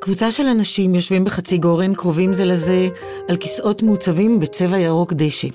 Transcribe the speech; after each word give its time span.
קבוצה 0.00 0.32
של 0.32 0.46
אנשים 0.46 0.94
יושבים 0.94 1.24
בחצי 1.24 1.58
גורן, 1.58 1.94
קרובים 1.94 2.32
זה 2.32 2.44
לזה, 2.44 2.88
על 3.28 3.36
כיסאות 3.36 3.82
מעוצבים 3.82 4.40
בצבע 4.40 4.78
ירוק 4.78 5.12
דשא. 5.12 5.48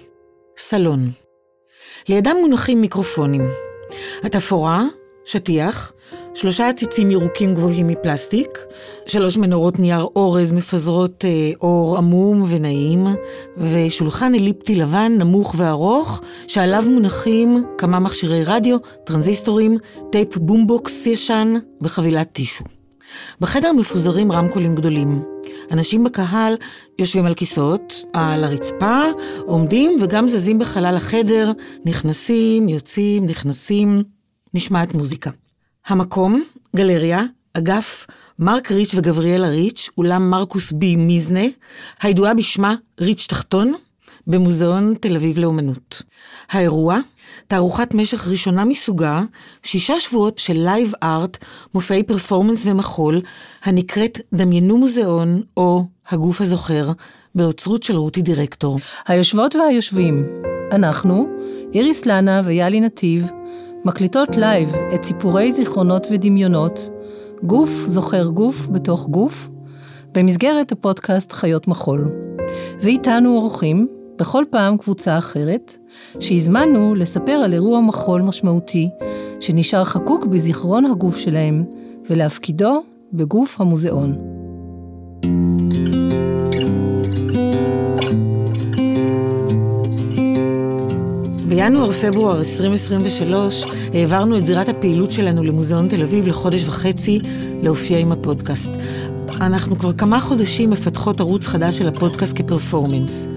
סלון. 0.57 0.99
לידם 2.09 2.35
מונחים 2.41 2.81
מיקרופונים. 2.81 3.49
התפאורה, 4.23 4.83
שטיח, 5.25 5.93
שלושה 6.33 6.69
עציצים 6.69 7.11
ירוקים 7.11 7.55
גבוהים 7.55 7.87
מפלסטיק, 7.87 8.59
שלוש 9.05 9.37
מנורות 9.37 9.79
נייר 9.79 10.07
אורז 10.15 10.51
מפזרות 10.51 11.25
אה, 11.25 11.51
אור 11.61 11.97
עמום 11.97 12.45
ונעים, 12.49 13.07
ושולחן 13.57 14.35
אליפטי 14.35 14.75
לבן 14.75 15.11
נמוך 15.17 15.55
וארוך, 15.57 16.21
שעליו 16.47 16.83
מונחים 16.87 17.63
כמה 17.77 17.99
מכשירי 17.99 18.43
רדיו, 18.43 18.77
טרנזיסטורים, 19.03 19.77
טייפ 20.11 20.37
בומבוקס 20.37 21.07
ישן 21.07 21.53
וחבילת 21.81 22.31
טישו. 22.31 22.74
בחדר 23.41 23.71
מפוזרים 23.73 24.31
רמקולים 24.31 24.75
גדולים. 24.75 25.23
אנשים 25.71 26.03
בקהל 26.03 26.55
יושבים 26.99 27.25
על 27.25 27.33
כיסאות, 27.33 27.93
על 28.13 28.43
הרצפה, 28.43 29.01
עומדים 29.45 29.91
וגם 30.01 30.27
זזים 30.27 30.59
בחלל 30.59 30.95
החדר, 30.95 31.51
נכנסים, 31.85 32.69
יוצאים, 32.69 33.25
נכנסים, 33.25 34.03
נשמעת 34.53 34.93
מוזיקה. 34.93 35.29
המקום, 35.87 36.43
גלריה, 36.75 37.23
אגף 37.53 38.07
מרק 38.39 38.71
ריץ' 38.71 38.95
וגבריאלה 38.95 39.47
ריץ', 39.47 39.89
אולם 39.97 40.29
מרקוס 40.29 40.71
בי 40.71 40.95
מיזנה, 40.95 41.45
הידועה 42.01 42.33
בשמה 42.33 42.75
ריץ' 43.01 43.27
תחתון, 43.29 43.73
במוזיאון 44.27 44.93
תל 44.99 45.15
אביב 45.15 45.37
לאומנות. 45.37 46.01
האירוע, 46.49 46.99
תערוכת 47.47 47.93
משך 47.93 48.27
ראשונה 48.27 48.65
מסוגה, 48.65 49.21
שישה 49.63 49.99
שבועות 49.99 50.37
של 50.37 50.53
live 50.57 50.93
art, 51.03 51.37
מופעי 51.73 52.03
פרפורמנס 52.03 52.65
ומחול, 52.65 53.21
הנקראת 53.63 54.19
דמיינו 54.33 54.77
מוזיאון, 54.77 55.41
או 55.57 55.85
הגוף 56.09 56.41
הזוכר, 56.41 56.91
באוצרות 57.35 57.83
של 57.83 57.97
רותי 57.97 58.21
דירקטור. 58.21 58.79
היושבות 59.07 59.55
והיושבים, 59.55 60.25
אנחנו, 60.71 61.27
איריס 61.73 62.05
לנה 62.05 62.41
ויעלי 62.45 62.79
נתיב, 62.79 63.31
מקליטות 63.85 64.37
live 64.37 64.73
את 64.95 65.03
סיפורי 65.03 65.51
זיכרונות 65.51 66.07
ודמיונות, 66.11 66.89
גוף 67.43 67.69
זוכר 67.69 68.27
גוף 68.27 68.67
בתוך 68.67 69.07
גוף, 69.07 69.49
במסגרת 70.13 70.71
הפודקאסט 70.71 71.31
חיות 71.31 71.67
מחול. 71.67 72.11
ואיתנו 72.79 73.37
אורחים, 73.37 73.87
בכל 74.19 74.43
פעם 74.49 74.77
קבוצה 74.77 75.17
אחרת, 75.17 75.75
שהזמנו 76.19 76.95
לספר 76.95 77.31
על 77.31 77.53
אירוע 77.53 77.81
מחול 77.81 78.21
משמעותי, 78.21 78.89
שנשאר 79.39 79.83
חקוק 79.83 80.25
בזיכרון 80.25 80.85
הגוף 80.85 81.17
שלהם, 81.17 81.63
ולהפקידו 82.09 82.83
בגוף 83.13 83.61
המוזיאון. 83.61 84.15
בינואר-פברואר 91.47 92.39
2023 92.39 93.65
העברנו 93.93 94.37
את 94.37 94.45
זירת 94.45 94.69
הפעילות 94.69 95.11
שלנו 95.11 95.43
למוזיאון 95.43 95.87
תל 95.87 96.03
אביב 96.03 96.27
לחודש 96.27 96.67
וחצי 96.67 97.19
להופיע 97.61 97.97
עם 97.97 98.11
הפודקאסט. 98.11 98.71
אנחנו 99.41 99.77
כבר 99.77 99.93
כמה 99.93 100.19
חודשים 100.19 100.69
מפתחות 100.69 101.19
ערוץ 101.19 101.47
חדש 101.47 101.77
של 101.77 101.87
הפודקאסט 101.87 102.37
כפרפורמנס. 102.37 103.27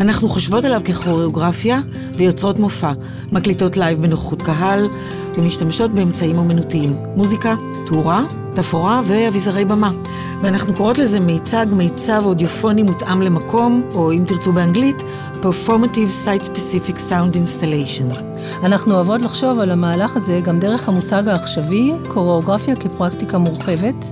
אנחנו 0.00 0.28
חושבות 0.28 0.64
עליו 0.64 0.80
ככוריאוגרפיה 0.84 1.80
ויוצרות 2.16 2.58
מופע, 2.58 2.92
מקליטות 3.32 3.76
live 3.76 4.02
בנוכחות 4.02 4.42
קהל 4.42 4.88
ומשתמשות 5.34 5.90
באמצעים 5.90 6.38
אומנותיים, 6.38 6.96
מוזיקה, 7.16 7.54
תאורה, 7.86 8.24
תפאורה 8.54 9.00
ואביזרי 9.06 9.64
במה. 9.64 9.92
ואנחנו 10.40 10.74
קוראות 10.74 10.98
לזה 10.98 11.20
מיצג, 11.20 11.66
מיצב 11.72 12.22
אודיופוני 12.24 12.82
מותאם 12.82 13.22
למקום, 13.22 13.82
או 13.94 14.12
אם 14.12 14.24
תרצו 14.26 14.52
באנגלית, 14.52 15.02
Performative 15.42 16.10
Site 16.24 16.44
Specific 16.44 16.96
Sound 16.96 17.36
Installation. 17.36 18.27
אנחנו 18.62 18.94
אוהבות 18.94 19.22
לחשוב 19.22 19.58
על 19.58 19.70
המהלך 19.70 20.16
הזה 20.16 20.40
גם 20.44 20.58
דרך 20.58 20.88
המושג 20.88 21.28
העכשווי, 21.28 21.92
קוריאוגרפיה 22.08 22.76
כפרקטיקה 22.76 23.38
מורחבת, 23.38 24.10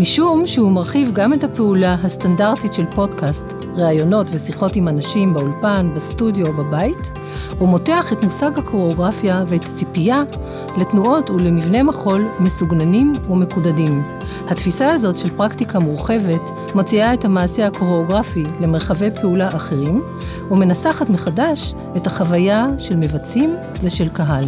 משום 0.00 0.46
שהוא 0.46 0.72
מרחיב 0.72 1.10
גם 1.12 1.32
את 1.32 1.44
הפעולה 1.44 1.96
הסטנדרטית 2.02 2.72
של 2.72 2.84
פודקאסט, 2.94 3.54
ראיונות 3.76 4.26
ושיחות 4.32 4.76
עם 4.76 4.88
אנשים 4.88 5.34
באולפן, 5.34 5.90
בסטודיו 5.94 6.46
או 6.46 6.52
בבית, 6.52 7.12
ומותח 7.60 8.12
את 8.12 8.22
מושג 8.22 8.58
הקוריאוגרפיה 8.58 9.44
ואת 9.46 9.64
הציפייה 9.64 10.22
לתנועות 10.76 11.30
ולמבנה 11.30 11.82
מחול 11.82 12.28
מסוגננים 12.38 13.12
ומקודדים. 13.30 14.02
התפיסה 14.48 14.92
הזאת 14.92 15.16
של 15.16 15.30
פרקטיקה 15.36 15.78
מורחבת 15.78 16.50
מוציאה 16.74 17.14
את 17.14 17.24
המעשה 17.24 17.66
הקוריאוגרפי 17.66 18.44
למרחבי 18.60 19.10
פעולה 19.20 19.48
אחרים, 19.48 20.02
ומנסחת 20.50 21.10
מחדש 21.10 21.74
את 21.96 22.06
החוויה 22.06 22.66
של 22.78 22.96
מבצעים 22.96 23.49
ושל 23.82 24.08
קהל. 24.08 24.44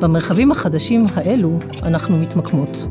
במרחבים 0.00 0.50
החדשים 0.50 1.06
האלו 1.14 1.58
אנחנו 1.82 2.18
מתמקמות. 2.18 2.86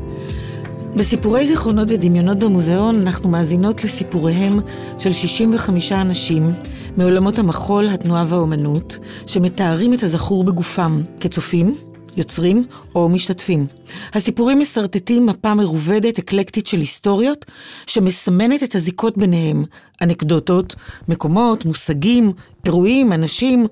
בסיפורי 0.96 1.46
זיכרונות 1.46 1.88
ודמיונות 1.90 2.38
במוזיאון 2.38 3.00
אנחנו 3.00 3.28
מאזינות 3.28 3.84
לסיפוריהם 3.84 4.60
של 4.98 5.12
65 5.12 5.92
אנשים 5.92 6.52
מעולמות 6.96 7.38
המחול, 7.38 7.88
התנועה 7.88 8.24
והאומנות, 8.28 8.98
שמתארים 9.26 9.94
את 9.94 10.02
הזכור 10.02 10.44
בגופם 10.44 11.02
כצופים, 11.20 11.76
יוצרים 12.16 12.64
או 12.94 13.08
משתתפים. 13.08 13.66
הסיפורים 14.14 14.58
מסרטטים 14.58 15.26
מפה 15.26 15.54
מרובדת, 15.54 16.18
אקלקטית 16.18 16.66
של 16.66 16.78
היסטוריות, 16.78 17.44
שמסמנת 17.86 18.62
את 18.62 18.74
הזיקות 18.74 19.18
ביניהם, 19.18 19.64
אנקדוטות, 20.02 20.74
מקומות, 21.08 21.64
מושגים, 21.64 22.32
אירועים, 22.64 23.12
אנשים, 23.12 23.66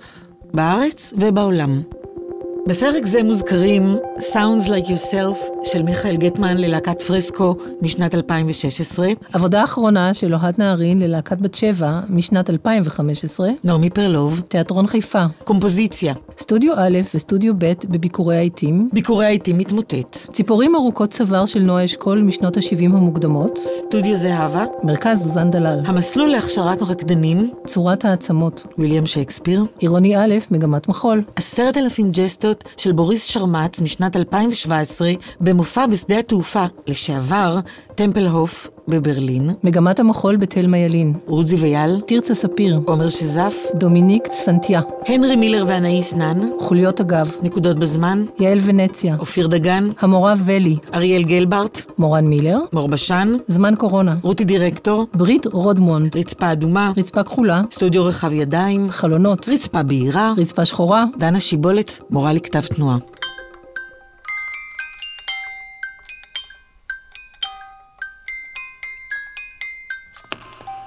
בארץ 0.54 1.14
ובעולם. 1.19 1.82
בפרק 2.69 3.06
זה 3.06 3.23
מוזכרים 3.23 3.97
Sounds 4.19 4.67
Like 4.67 4.87
Yourself 4.87 5.65
של 5.65 5.83
מיכאל 5.83 6.17
גטמן 6.17 6.56
ללהקת 6.56 7.03
פרסקו 7.03 7.55
משנת 7.83 8.15
2016. 8.15 9.09
עבודה 9.33 9.65
אחרונה 9.65 10.15
של 10.15 10.34
אוהד 10.34 10.55
נהרין 10.59 10.99
ללהקת 10.99 11.39
בת 11.39 11.55
שבע 11.55 12.01
משנת 12.09 12.51
2015. 12.51 13.49
נעמי 13.65 13.91
פרלוב. 13.91 14.43
תיאטרון 14.49 14.87
חיפה. 14.87 15.25
קומפוזיציה. 15.45 16.15
סטודיו 16.39 16.73
א' 16.77 16.99
וסטודיו 17.15 17.55
ב' 17.59 17.73
בביקורי 17.89 18.37
העיתים. 18.37 18.89
ביקורי 18.93 19.27
העיתים 19.27 19.59
מתמוטט. 19.59 20.17
ציפורים 20.33 20.75
ארוכות 20.75 21.11
צוואר 21.11 21.47
של 21.47 21.61
נועה 21.61 21.84
אשכול 21.84 22.23
משנות 22.23 22.57
ה-70 22.57 22.84
המוקדמות. 22.84 23.59
סטודיו 23.59 24.17
זהבה. 24.17 24.65
מרכז 24.83 25.23
סוזן 25.23 25.51
דלל. 25.51 25.81
המסלול 25.87 26.28
להכשרת 26.28 26.83
רקדנים. 26.83 27.51
צורת 27.67 28.05
העצמות. 28.05 28.67
ויליאם 28.78 29.07
שייקספיר. 29.07 29.65
עירוני 29.78 30.17
א', 30.17 30.34
מגמת 30.51 30.89
מחול. 30.89 31.23
עשרת 31.37 31.77
אלפים 31.77 32.11
ג'סטות 32.11 32.58
של 32.77 32.93
בוריס 32.93 33.25
שרמץ 33.25 33.81
משנת 33.81 34.17
2017 34.17 35.11
במופע 35.41 35.87
בשדה 35.87 36.19
התעופה 36.19 36.65
לשעבר 36.87 37.59
טמפלהוף 37.94 38.69
בברלין. 38.88 39.50
מגמת 39.65 40.00
המחול 40.00 40.37
בתלמה 40.37 40.66
ילין. 40.66 41.12
רות 41.26 41.47
זיוויאל. 41.47 42.00
תרצה 42.06 42.34
ספיר. 42.34 42.81
עומר 42.84 43.10
שזף. 43.10 43.66
דומיניק 43.75 44.28
סנטיה. 44.31 44.81
הנרי 45.06 45.37
מילר 45.37 45.65
ואנאיס 45.69 46.15
נן. 46.15 46.38
חוליות 46.60 47.00
הגב. 47.00 47.37
נקודות 47.43 47.78
בזמן. 47.78 48.25
יעל 48.41 48.59
ונציה. 48.62 49.16
אופיר 49.19 49.47
דגן. 49.47 49.88
המורה 50.00 50.34
ולי. 50.44 50.77
אריאל 50.94 51.22
גלברט. 51.22 51.82
מורן 51.98 52.27
מילר. 52.27 52.59
מור 52.72 52.88
בשן. 52.88 53.37
זמן 53.47 53.75
קורונה. 53.78 54.15
רותי 54.22 54.44
דירקטור. 54.44 55.06
ברית 55.15 55.47
רודמונד. 55.47 56.16
רצפה 56.16 56.53
אדומה. 56.53 56.93
רצפה 56.97 57.22
כחולה. 57.22 57.62
סטודיו 57.71 58.04
רחב 58.04 58.32
ידיים. 58.32 58.91
חלונות. 58.91 59.48
רצפה 59.48 59.82
בהירה. 59.82 60.32
רצפה 60.37 60.65
שחורה. 60.65 61.04
דנה 61.19 61.41
שיבולת, 61.41 62.00
מורה 62.10 62.32
לכתב 62.32 62.60
תנועה. 62.60 62.98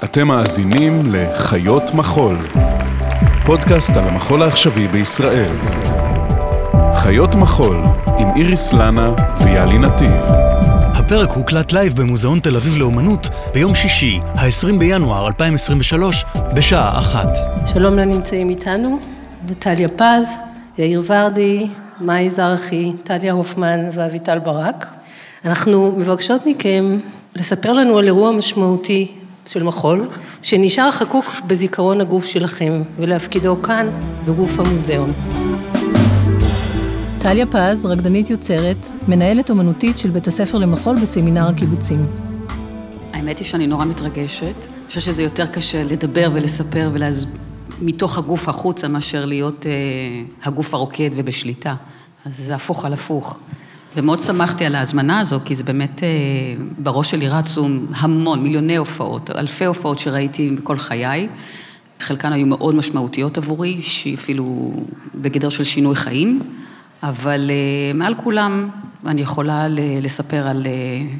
אתם 0.03 0.27
מאזינים 0.27 1.01
לחיות 1.11 1.93
מחול, 1.93 2.37
פודקאסט 3.45 3.89
על 3.89 4.07
המחול 4.07 4.41
העכשווי 4.41 4.87
בישראל. 4.87 5.51
חיות 6.95 7.35
מחול 7.35 7.77
עם 8.17 8.27
איריס 8.35 8.73
לנה 8.73 9.13
ויעלי 9.43 9.77
נתיב. 9.77 10.21
הפרק 10.97 11.29
הוקלט 11.29 11.71
live 11.71 12.01
במוזיאון 12.01 12.39
תל 12.39 12.55
אביב 12.55 12.77
לאומנות 12.77 13.29
ביום 13.53 13.75
שישי, 13.75 14.19
ה-20 14.35 14.77
בינואר 14.79 15.27
2023, 15.27 16.25
בשעה 16.55 16.99
אחת. 16.99 17.37
שלום 17.65 17.95
לנמצאים 17.95 18.49
איתנו, 18.49 18.99
טליה 19.49 19.87
פז, 19.87 20.29
יאיר 20.77 21.03
ורדי, 21.05 21.67
מאי 21.99 22.29
זרחי, 22.29 22.93
טליה 23.03 23.33
הופמן 23.33 23.79
ואביטל 23.93 24.39
ברק. 24.39 24.85
אנחנו 25.45 25.95
מבקשות 25.97 26.41
מכם 26.45 26.99
לספר 27.35 27.73
לנו 27.73 27.97
על 27.97 28.05
אירוע 28.05 28.31
משמעותי 28.31 29.20
של 29.45 29.63
מחול, 29.63 30.07
שנשאר 30.41 30.91
חקוק 30.91 31.25
בזיכרון 31.47 32.01
הגוף 32.01 32.25
שלכם, 32.25 32.81
ולהפקידו 32.99 33.61
כאן, 33.61 33.87
בגוף 34.25 34.59
המוזיאון. 34.59 35.11
טליה 37.19 37.45
פז, 37.45 37.85
רקדנית 37.85 38.29
יוצרת, 38.29 38.87
מנהלת 39.07 39.49
אומנותית 39.49 39.97
של 39.97 40.09
בית 40.09 40.27
הספר 40.27 40.57
למחול 40.57 40.95
בסמינר 41.01 41.47
הקיבוצים. 41.47 42.05
האמת 43.13 43.39
היא 43.39 43.47
שאני 43.47 43.67
נורא 43.67 43.85
מתרגשת. 43.85 44.43
אני 44.43 44.87
חושבת 44.87 45.03
שזה 45.03 45.23
יותר 45.23 45.47
קשה 45.47 45.83
לדבר 45.83 46.29
ולספר 46.33 46.89
ולהז... 46.93 47.27
מתוך 47.81 48.17
הגוף 48.17 48.49
החוצה 48.49 48.87
מאשר 48.87 49.25
להיות 49.25 49.65
אה, 49.65 49.71
הגוף 50.43 50.73
הרוקד 50.73 51.09
ובשליטה. 51.15 51.75
אז 52.25 52.37
זה 52.37 52.55
הפוך 52.55 52.85
על 52.85 52.93
הפוך. 52.93 53.39
ומאוד 53.95 54.19
שמחתי 54.19 54.65
על 54.65 54.75
ההזמנה 54.75 55.19
הזו, 55.19 55.39
כי 55.45 55.55
זה 55.55 55.63
באמת, 55.63 56.03
אה, 56.03 56.09
בראש 56.77 57.11
שלי 57.11 57.29
רצו 57.29 57.67
המון, 57.95 58.43
מיליוני 58.43 58.75
הופעות, 58.75 59.29
אלפי 59.29 59.65
הופעות 59.65 59.99
שראיתי 59.99 60.49
בכל 60.49 60.77
חיי. 60.77 61.27
חלקן 61.99 62.33
היו 62.33 62.45
מאוד 62.45 62.75
משמעותיות 62.75 63.37
עבורי, 63.37 63.81
שאפילו 63.81 64.73
בגדר 65.15 65.49
של 65.49 65.63
שינוי 65.63 65.95
חיים, 65.95 66.39
אבל 67.03 67.51
אה, 67.51 67.93
מעל 67.93 68.15
כולם 68.15 68.69
אני 69.05 69.21
יכולה 69.21 69.67
לספר 70.01 70.47
על 70.47 70.67
אה, 70.67 70.71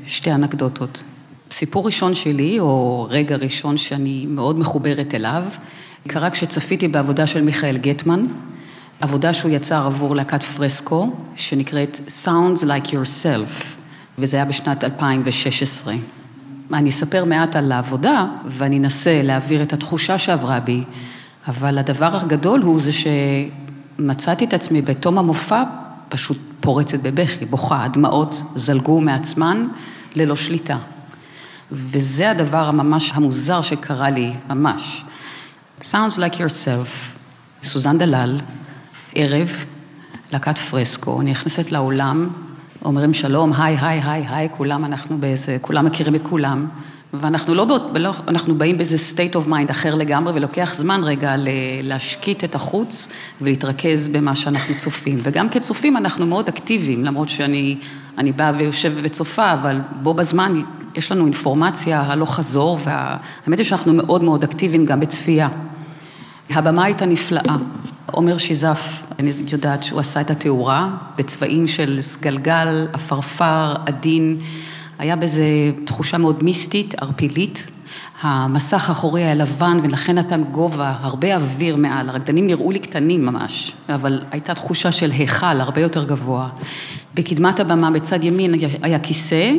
שתי 0.07 0.31
אנקדוטות. 0.31 1.03
סיפור 1.51 1.85
ראשון 1.85 2.13
שלי, 2.13 2.59
או 2.59 3.07
רגע 3.09 3.35
ראשון 3.35 3.77
שאני 3.77 4.25
מאוד 4.29 4.59
מחוברת 4.59 5.15
אליו, 5.15 5.43
קרה 6.07 6.29
כשצפיתי 6.29 6.87
בעבודה 6.87 7.27
של 7.27 7.41
מיכאל 7.41 7.77
גטמן, 7.77 8.25
עבודה 9.01 9.33
שהוא 9.33 9.51
יצר 9.51 9.85
עבור 9.85 10.15
להקת 10.15 10.43
פרסקו, 10.43 11.13
שנקראת 11.35 11.99
Sounds 12.23 12.63
Like 12.63 12.87
Yourself, 12.87 13.75
וזה 14.17 14.37
היה 14.37 14.45
בשנת 14.45 14.83
2016. 14.83 15.93
אני 16.73 16.89
אספר 16.89 17.25
מעט 17.25 17.55
על 17.55 17.71
העבודה, 17.71 18.25
ואני 18.45 18.77
אנסה 18.77 19.21
להעביר 19.23 19.63
את 19.63 19.73
התחושה 19.73 20.19
שעברה 20.19 20.59
בי, 20.59 20.83
אבל 21.47 21.77
הדבר 21.77 22.17
הגדול 22.17 22.61
הוא 22.61 22.79
זה 22.81 22.91
שמצאתי 22.93 24.45
את 24.45 24.53
עצמי 24.53 24.81
בתום 24.81 25.17
המופע 25.17 25.63
פשוט 26.09 26.37
פורצת 26.59 26.99
בבכי, 26.99 27.45
בוכה, 27.45 27.83
הדמעות 27.83 28.43
זלגו 28.55 29.01
מעצמן 29.01 29.67
ללא 30.15 30.35
שליטה. 30.35 30.77
וזה 31.71 32.31
הדבר 32.31 32.67
הממש 32.67 33.11
המוזר 33.15 33.61
שקרה 33.61 34.09
לי, 34.09 34.33
ממש. 34.49 35.03
Sounds 35.81 36.15
like 36.15 36.35
yourself, 36.35 37.15
סוזן 37.63 37.97
דלל, 37.97 38.39
ערב, 39.15 39.65
להקת 40.31 40.57
פרסקו, 40.57 41.21
נכנסת 41.21 41.71
לאולם, 41.71 42.29
אומרים 42.85 43.13
שלום, 43.13 43.53
היי, 43.57 43.77
היי, 43.81 44.01
היי, 44.05 44.25
היי, 44.29 44.49
כולם 44.51 44.85
אנחנו 44.85 45.17
באיזה, 45.17 45.57
כולם 45.61 45.85
מכירים 45.85 46.15
את 46.15 46.21
כולם, 46.21 46.67
ואנחנו 47.13 47.55
לא, 47.55 47.67
לא, 47.95 48.13
אנחנו 48.27 48.55
באים 48.55 48.77
באיזה 48.77 48.97
state 49.15 49.35
of 49.35 49.47
mind 49.47 49.71
אחר 49.71 49.95
לגמרי, 49.95 50.33
ולוקח 50.33 50.73
זמן 50.73 51.01
רגע 51.03 51.35
להשקיט 51.83 52.43
את 52.43 52.55
החוץ 52.55 53.09
ולהתרכז 53.41 54.09
במה 54.09 54.35
שאנחנו 54.35 54.77
צופים. 54.77 55.17
וגם 55.21 55.49
כצופים 55.49 55.97
אנחנו 55.97 56.27
מאוד 56.27 56.47
אקטיביים, 56.47 57.05
למרות 57.05 57.29
שאני 57.29 57.77
אני 58.17 58.31
באה 58.31 58.51
ויושבת 58.57 58.97
וצופה, 59.01 59.53
אבל 59.53 59.79
בו 60.03 60.13
בזמן 60.13 60.61
יש 60.95 61.11
לנו 61.11 61.25
אינפורמציה 61.25 62.01
הלוך 62.01 62.35
חזור, 62.35 62.79
והאמת 62.83 63.57
היא 63.57 63.65
שאנחנו 63.65 63.93
מאוד 63.93 64.23
מאוד 64.23 64.43
אקטיביים 64.43 64.85
גם 64.85 64.99
בצפייה. 64.99 65.49
הבמה 66.49 66.83
הייתה 66.83 67.05
נפלאה. 67.05 67.55
עומר 68.11 68.37
שיזף, 68.37 69.03
אני 69.19 69.31
יודעת 69.51 69.83
שהוא 69.83 69.99
עשה 69.99 70.21
את 70.21 70.31
התאורה 70.31 70.89
בצבעים 71.17 71.67
של 71.67 71.97
סגלגל, 72.01 72.87
עפרפר, 72.93 73.75
עדין, 73.85 74.37
היה 74.99 75.15
בזה 75.15 75.43
תחושה 75.85 76.17
מאוד 76.17 76.43
מיסטית, 76.43 76.95
ערפילית. 77.01 77.67
המסך 78.21 78.89
האחורי 78.89 79.23
היה 79.23 79.35
לבן 79.35 79.79
ולכן 79.83 80.17
נתן 80.17 80.43
גובה, 80.43 80.95
הרבה 81.01 81.35
אוויר 81.35 81.75
מעל, 81.75 82.09
הרקדנים 82.09 82.47
נראו 82.47 82.71
לי 82.71 82.79
קטנים 82.79 83.25
ממש, 83.25 83.73
אבל 83.89 84.21
הייתה 84.31 84.53
תחושה 84.53 84.91
של 84.91 85.11
היכל 85.11 85.45
הרבה 85.45 85.81
יותר 85.81 86.03
גבוה. 86.03 86.49
בקדמת 87.13 87.59
הבמה 87.59 87.91
בצד 87.91 88.23
ימין 88.23 88.53
היה 88.81 88.99
כיסא 88.99 89.51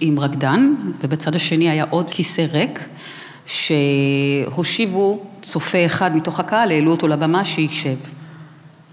עם 0.00 0.18
רקדן, 0.18 0.74
ובצד 1.02 1.34
השני 1.34 1.70
היה 1.70 1.84
עוד 1.90 2.10
כיסא 2.10 2.46
ריק, 2.52 2.88
שהושיבו 3.48 5.20
צופה 5.42 5.86
אחד 5.86 6.16
מתוך 6.16 6.40
הקהל, 6.40 6.70
העלו 6.70 6.90
אותו 6.90 7.08
לבמה 7.08 7.44
שישב. 7.44 7.96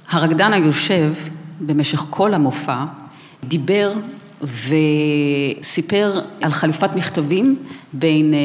הרקדן 0.10 0.54
היושב 0.54 1.14
במשך 1.62 2.06
כל 2.10 2.34
המופע 2.34 2.84
דיבר 3.44 3.94
וסיפר 4.42 6.20
על 6.42 6.52
חליפת 6.52 6.90
מכתבים 6.96 7.56
בין 7.94 8.34
אה, 8.34 8.40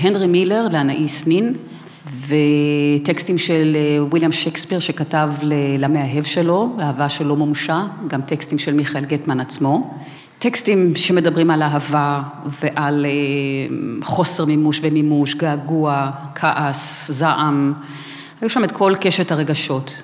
הנרי 0.00 0.26
מילר 0.26 0.68
לאנאיס 0.72 1.26
נין 1.26 1.54
וטקסטים 2.26 3.38
של 3.38 3.76
אה, 3.76 4.04
וויליאם 4.04 4.32
שייקספיר 4.32 4.78
שכתב 4.78 5.30
למאהב 5.78 6.24
שלו, 6.24 6.76
האהבה 6.78 7.08
שלא 7.08 7.36
מומשה, 7.36 7.86
גם 8.08 8.22
טקסטים 8.22 8.58
של 8.58 8.74
מיכאל 8.74 9.04
גטמן 9.04 9.40
עצמו. 9.40 9.94
טקסטים 10.38 10.96
שמדברים 10.96 11.50
על 11.50 11.62
אהבה 11.62 12.22
ועל 12.44 13.06
אה, 13.06 13.76
חוסר 14.02 14.44
מימוש 14.44 14.80
ומימוש, 14.82 15.34
געגוע, 15.34 16.10
כעס, 16.34 17.10
זעם, 17.10 17.74
היו 18.40 18.50
שם 18.50 18.64
את 18.64 18.72
כל 18.72 18.92
קשת 19.00 19.32
הרגשות. 19.32 20.02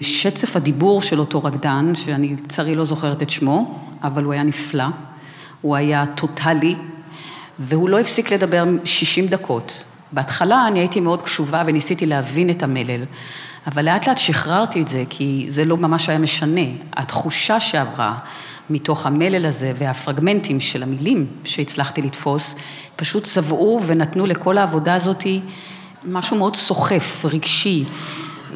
שצף 0.00 0.56
הדיבור 0.56 1.02
של 1.02 1.18
אותו 1.18 1.44
רקדן, 1.44 1.94
שאני 1.94 2.36
לצערי 2.44 2.74
לא 2.74 2.84
זוכרת 2.84 3.22
את 3.22 3.30
שמו, 3.30 3.78
אבל 4.02 4.24
הוא 4.24 4.32
היה 4.32 4.42
נפלא, 4.42 4.84
הוא 5.60 5.76
היה 5.76 6.06
טוטאלי, 6.06 6.74
והוא 7.58 7.88
לא 7.88 7.98
הפסיק 7.98 8.32
לדבר 8.32 8.64
60 8.84 9.26
דקות. 9.26 9.84
בהתחלה 10.12 10.66
אני 10.68 10.78
הייתי 10.78 11.00
מאוד 11.00 11.22
קשובה 11.22 11.62
וניסיתי 11.66 12.06
להבין 12.06 12.50
את 12.50 12.62
המלל, 12.62 13.04
אבל 13.66 13.84
לאט 13.84 14.08
לאט 14.08 14.18
שחררתי 14.18 14.82
את 14.82 14.88
זה, 14.88 15.04
כי 15.10 15.46
זה 15.48 15.64
לא 15.64 15.76
ממש 15.76 16.08
היה 16.08 16.18
משנה. 16.18 16.60
התחושה 16.92 17.60
שעברה 17.60 18.14
מתוך 18.70 19.06
המלל 19.06 19.46
הזה 19.46 19.72
והפרגמנטים 19.76 20.60
של 20.60 20.82
המילים 20.82 21.26
שהצלחתי 21.44 22.02
לתפוס, 22.02 22.54
פשוט 22.96 23.24
צבעו 23.24 23.80
ונתנו 23.86 24.26
לכל 24.26 24.58
העבודה 24.58 24.94
הזאתי 24.94 25.40
משהו 26.04 26.36
מאוד 26.36 26.56
סוחף, 26.56 27.24
רגשי, 27.24 27.84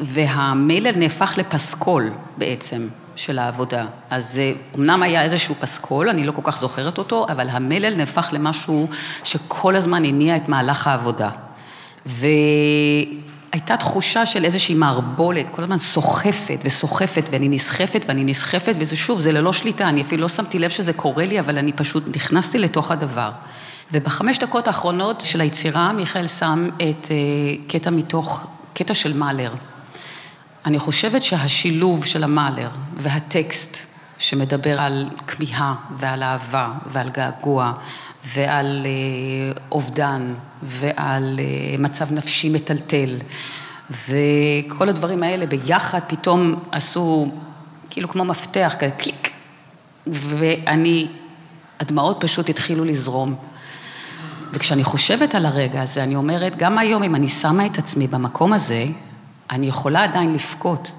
והמלל 0.01 0.95
נהפך 0.95 1.37
לפסקול 1.37 2.09
בעצם 2.37 2.87
של 3.15 3.39
העבודה. 3.39 3.85
אז 4.09 4.33
זה 4.33 4.53
אמנם 4.75 5.03
היה 5.03 5.23
איזשהו 5.23 5.55
פסקול, 5.59 6.09
אני 6.09 6.23
לא 6.23 6.31
כל 6.31 6.41
כך 6.43 6.57
זוכרת 6.57 6.97
אותו, 6.97 7.25
אבל 7.29 7.49
המלל 7.49 7.95
נהפך 7.95 8.29
למשהו 8.31 8.87
שכל 9.23 9.75
הזמן 9.75 10.05
הניע 10.05 10.35
את 10.35 10.49
מהלך 10.49 10.87
העבודה. 10.87 11.29
והייתה 13.51 13.77
תחושה 13.77 14.25
של 14.25 14.45
איזושהי 14.45 14.75
מערבולת, 14.75 15.45
כל 15.51 15.63
הזמן 15.63 15.77
סוחפת 15.77 16.59
וסוחפת, 16.63 17.23
ואני 17.31 17.49
נסחפת 17.49 18.05
ואני 18.07 18.23
נסחפת, 18.23 18.75
וזה 18.79 18.95
שוב, 18.95 19.19
זה 19.19 19.31
ללא 19.31 19.53
שליטה, 19.53 19.89
אני 19.89 20.01
אפילו 20.01 20.21
לא 20.21 20.27
שמתי 20.27 20.59
לב 20.59 20.69
שזה 20.69 20.93
קורה 20.93 21.25
לי, 21.25 21.39
אבל 21.39 21.57
אני 21.57 21.73
פשוט 21.73 22.03
נכנסתי 22.15 22.57
לתוך 22.57 22.91
הדבר. 22.91 23.31
ובחמש 23.91 24.39
דקות 24.39 24.67
האחרונות 24.67 25.21
של 25.21 25.41
היצירה, 25.41 25.93
מיכאל 25.93 26.27
שם 26.27 26.69
את 26.75 27.05
uh, 27.05 27.71
קטע 27.71 27.89
מתוך, 27.89 28.47
קטע 28.73 28.93
של 28.93 29.17
מאלר. 29.17 29.53
אני 30.65 30.79
חושבת 30.79 31.23
שהשילוב 31.23 32.05
של 32.05 32.23
המאלר 32.23 32.69
והטקסט 32.97 33.77
שמדבר 34.19 34.81
על 34.81 35.09
כמיהה 35.27 35.75
ועל 35.97 36.23
אהבה 36.23 36.69
ועל 36.91 37.09
געגוע 37.09 37.73
ועל 38.35 38.85
אה, 38.85 39.61
אובדן 39.71 40.33
ועל 40.63 41.39
אה, 41.39 41.75
מצב 41.79 42.11
נפשי 42.11 42.49
מטלטל. 42.49 43.17
וכל 43.89 44.89
הדברים 44.89 45.23
האלה 45.23 45.45
ביחד 45.45 45.99
פתאום 46.07 46.59
עשו 46.71 47.31
כאילו 47.89 48.09
כמו 48.09 48.25
מפתח, 48.25 48.75
כזה 48.79 48.91
קליק. 48.91 49.31
ואני, 50.07 51.07
הדמעות 51.79 52.17
פשוט 52.19 52.49
התחילו 52.49 52.85
לזרום. 52.85 53.35
וכשאני 54.53 54.83
חושבת 54.83 55.35
על 55.35 55.45
הרגע 55.45 55.81
הזה 55.81 56.03
אני 56.03 56.15
אומרת 56.15 56.55
גם 56.55 56.77
היום 56.77 57.03
אם 57.03 57.15
אני 57.15 57.27
שמה 57.27 57.65
את 57.65 57.77
עצמי 57.77 58.07
במקום 58.07 58.53
הזה 58.53 58.85
אני 59.49 59.67
יכולה 59.67 60.03
עדיין 60.03 60.33
לבכות, 60.33 60.91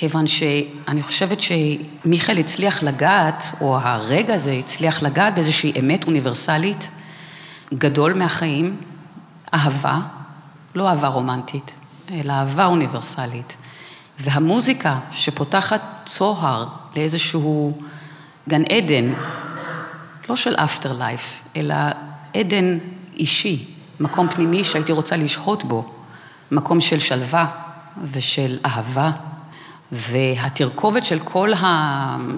כיוון 0.00 0.26
שאני 0.26 1.02
חושבת 1.02 1.38
שמיכאל 1.40 2.38
הצליח 2.38 2.82
לגעת, 2.82 3.44
או 3.60 3.78
הרגע 3.78 4.34
הזה 4.34 4.52
הצליח 4.52 5.02
לגעת 5.02 5.34
באיזושהי 5.34 5.72
אמת 5.78 6.06
אוניברסלית, 6.06 6.90
גדול 7.74 8.14
מהחיים, 8.14 8.76
אהבה, 9.54 9.98
לא 10.74 10.88
אהבה 10.88 11.08
רומנטית, 11.08 11.72
אלא 12.12 12.32
אהבה 12.32 12.66
אוניברסלית. 12.66 13.56
והמוזיקה 14.18 14.98
שפותחת 15.12 15.80
צוהר 16.04 16.66
לאיזשהו 16.96 17.78
גן 18.48 18.62
עדן, 18.64 19.12
לא 20.28 20.36
של 20.36 20.54
אפטר 20.54 20.92
לייף, 20.92 21.42
אלא 21.56 21.74
עדן 22.34 22.78
אישי, 23.16 23.64
מקום 24.00 24.28
פנימי 24.28 24.64
שהייתי 24.64 24.92
רוצה 24.92 25.16
לשהות 25.16 25.64
בו, 25.64 25.92
מקום 26.50 26.80
של 26.80 26.98
שלווה, 26.98 27.46
ושל 28.12 28.58
אהבה, 28.64 29.10
והתרכובת 29.92 31.04
של 31.04 31.18
כל 31.18 31.52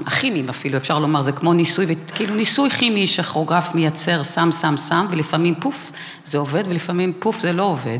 הכימיים 0.06 0.48
אפילו, 0.48 0.76
אפשר 0.76 0.98
לומר, 0.98 1.22
זה 1.22 1.32
כמו 1.32 1.52
ניסוי, 1.52 1.86
כאילו 2.14 2.34
ניסוי 2.34 2.70
כימי 2.70 3.06
שכרוגרף 3.06 3.74
מייצר, 3.74 4.22
שם, 4.22 4.52
שם, 4.52 4.76
שם, 4.76 5.06
ולפעמים 5.10 5.54
פוף, 5.60 5.92
זה 6.24 6.38
עובד, 6.38 6.64
ולפעמים 6.68 7.12
פוף, 7.18 7.40
זה 7.40 7.52
לא 7.52 7.62
עובד. 7.62 7.98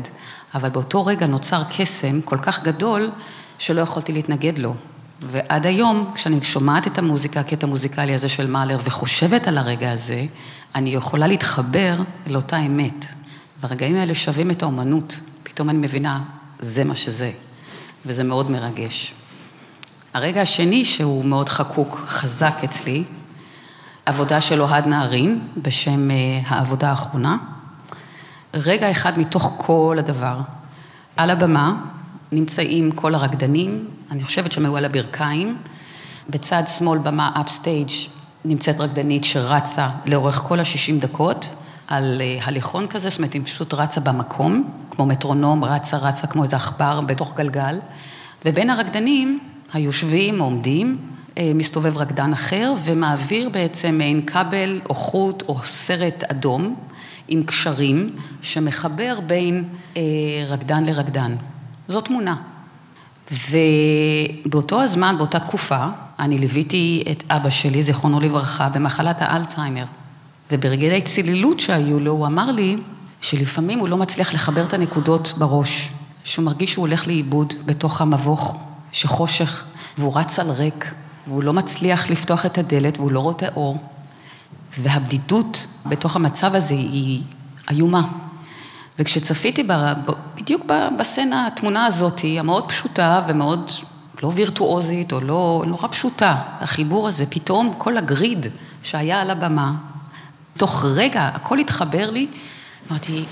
אבל 0.55 0.69
באותו 0.69 1.05
רגע 1.05 1.27
נוצר 1.27 1.61
קסם 1.77 2.21
כל 2.21 2.37
כך 2.37 2.63
גדול, 2.63 3.11
שלא 3.59 3.81
יכולתי 3.81 4.13
להתנגד 4.13 4.59
לו. 4.59 4.75
ועד 5.21 5.65
היום, 5.65 6.11
כשאני 6.15 6.41
שומעת 6.41 6.87
את 6.87 6.97
המוזיקה, 6.97 7.39
הקטע 7.39 7.67
המוזיקלי 7.67 8.13
הזה 8.13 8.29
של 8.29 8.47
מאלר, 8.47 8.77
וחושבת 8.83 9.47
על 9.47 9.57
הרגע 9.57 9.91
הזה, 9.91 10.25
אני 10.75 10.89
יכולה 10.89 11.27
להתחבר 11.27 11.95
לאותה 12.27 12.57
אמת. 12.57 13.05
והרגעים 13.61 13.95
האלה 13.95 14.15
שווים 14.15 14.51
את 14.51 14.63
האומנות. 14.63 15.19
פתאום 15.43 15.69
אני 15.69 15.77
מבינה, 15.77 16.21
זה 16.59 16.83
מה 16.83 16.95
שזה. 16.95 17.31
וזה 18.05 18.23
מאוד 18.23 18.51
מרגש. 18.51 19.13
הרגע 20.13 20.41
השני, 20.41 20.85
שהוא 20.85 21.25
מאוד 21.25 21.49
חקוק, 21.49 22.01
חזק 22.07 22.55
אצלי, 22.63 23.03
עבודה 24.05 24.41
של 24.41 24.61
אוהד 24.61 24.87
נהרין, 24.87 25.47
בשם 25.57 26.11
אה, 26.11 26.15
העבודה 26.47 26.89
האחרונה. 26.89 27.37
רגע 28.53 28.91
אחד 28.91 29.19
מתוך 29.19 29.53
כל 29.57 29.95
הדבר. 29.99 30.39
על 31.17 31.29
הבמה 31.29 31.75
נמצאים 32.31 32.91
כל 32.91 33.15
הרקדנים, 33.15 33.87
אני 34.11 34.23
חושבת 34.23 34.51
שהם 34.51 34.65
היו 34.65 34.77
על 34.77 34.85
הברכיים. 34.85 35.57
בצד 36.29 36.63
שמאל 36.67 36.99
במה 36.99 37.31
אפסטייג' 37.41 37.89
נמצאת 38.45 38.79
רקדנית 38.79 39.23
שרצה 39.23 39.89
לאורך 40.05 40.35
כל 40.35 40.59
השישים 40.59 40.99
דקות 40.99 41.55
על 41.87 42.21
אה, 42.21 42.39
הליכון 42.45 42.87
כזה, 42.87 43.09
זאת 43.09 43.19
אומרת 43.19 43.33
היא 43.33 43.41
פשוט 43.45 43.73
רצה 43.73 44.01
במקום, 44.01 44.71
כמו 44.91 45.05
מטרונום, 45.05 45.63
רצה 45.63 45.97
רצה 45.97 46.27
כמו 46.27 46.43
איזה 46.43 46.55
עכבר 46.55 47.01
בתוך 47.01 47.33
גלגל. 47.35 47.79
ובין 48.45 48.69
הרקדנים 48.69 49.39
היושבים, 49.73 50.41
עומדים, 50.41 50.97
אה, 51.37 51.51
מסתובב 51.55 51.97
רקדן 51.97 52.33
אחר 52.33 52.73
ומעביר 52.83 53.49
בעצם 53.49 53.97
מעין 53.97 54.25
כבל 54.25 54.81
או 54.89 54.95
חוט 54.95 55.43
או 55.47 55.59
סרט 55.63 56.23
אדום 56.23 56.75
עם 57.27 57.43
קשרים 57.43 58.15
שמחבר 58.41 59.19
בין 59.27 59.63
אה, 59.97 60.01
רקדן 60.47 60.83
לרקדן. 60.83 61.35
זו 61.87 62.01
תמונה. 62.01 62.35
ובאותו 63.31 64.81
הזמן, 64.81 65.15
באותה 65.17 65.39
תקופה, 65.39 65.85
אני 66.19 66.37
ליוויתי 66.37 67.03
את 67.11 67.23
אבא 67.29 67.49
שלי, 67.49 67.83
זיכרונו 67.83 68.19
לברכה, 68.19 68.69
במחלת 68.69 69.17
האלצהיימר. 69.19 69.85
וברגעי 70.51 71.01
צלילות 71.01 71.59
שהיו 71.59 71.99
לו, 71.99 72.11
הוא 72.11 72.27
אמר 72.27 72.51
לי 72.51 72.77
שלפעמים 73.21 73.79
הוא 73.79 73.89
לא 73.89 73.97
מצליח 73.97 74.33
לחבר 74.33 74.63
את 74.63 74.73
הנקודות 74.73 75.33
בראש, 75.37 75.89
שהוא 76.23 76.45
מרגיש 76.45 76.71
שהוא 76.71 76.87
הולך 76.87 77.07
לאיבוד 77.07 77.53
בתוך 77.65 78.01
המבוך, 78.01 78.57
שחושך, 78.93 79.65
והוא 79.97 80.17
רץ 80.17 80.39
על 80.39 80.51
ריק, 80.51 80.93
והוא 81.27 81.43
לא 81.43 81.53
מצליח 81.53 82.09
לפתוח 82.09 82.45
את 82.45 82.57
הדלת, 82.57 82.97
והוא 82.97 83.11
לא 83.11 83.19
רואה 83.19 83.47
אור. 83.55 83.77
והבדידות 84.79 85.67
בתוך 85.85 86.15
המצב 86.15 86.55
הזה 86.55 86.73
היא 86.73 87.21
איומה. 87.69 88.07
וכשצפיתי 88.99 89.63
ב, 89.67 89.73
בדיוק 90.35 90.65
בסצנה, 90.99 91.47
התמונה 91.47 91.85
הזאת, 91.85 92.21
המאוד 92.39 92.67
פשוטה 92.67 93.21
ומאוד 93.27 93.71
לא 94.23 94.31
וירטואוזית 94.35 95.13
או 95.13 95.19
לא, 95.19 95.63
נורא 95.67 95.87
פשוטה, 95.87 96.35
החיבור 96.59 97.07
הזה, 97.07 97.25
פתאום 97.25 97.73
כל 97.77 97.97
הגריד 97.97 98.45
שהיה 98.83 99.21
על 99.21 99.29
הבמה, 99.29 99.73
תוך 100.57 100.85
רגע 100.85 101.29
הכל 101.33 101.59
התחבר 101.59 102.11
לי, 102.11 102.27
אמרתי, 102.91 103.23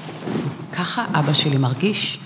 ככה 0.74 1.06
אבא 1.14 1.34
שלי 1.34 1.58
מרגיש. 1.58 2.20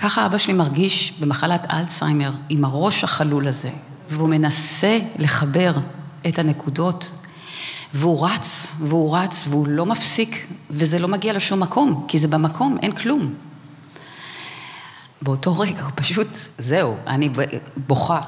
ככה 0.00 0.26
אבא 0.26 0.38
שלי 0.38 0.52
מרגיש 0.52 1.12
במחלת 1.20 1.66
אלצהיימר, 1.70 2.32
עם 2.48 2.64
הראש 2.64 3.04
החלול 3.04 3.48
הזה, 3.48 3.70
והוא 4.10 4.28
מנסה 4.28 4.98
לחבר 5.18 5.72
את 6.28 6.38
הנקודות 6.38 7.10
והוא 7.94 8.26
רץ, 8.26 8.72
והוא 8.80 9.16
רץ, 9.16 9.44
והוא 9.48 9.68
לא 9.68 9.86
מפסיק, 9.86 10.46
וזה 10.70 10.98
לא 10.98 11.08
מגיע 11.08 11.32
לשום 11.32 11.60
מקום, 11.60 12.04
כי 12.08 12.18
זה 12.18 12.28
במקום, 12.28 12.76
אין 12.82 12.92
כלום. 12.92 13.34
באותו 15.22 15.58
רגע 15.58 15.82
הוא 15.82 15.92
פשוט, 15.94 16.28
זהו, 16.58 16.96
אני 17.06 17.30
בוכה, 17.76 18.20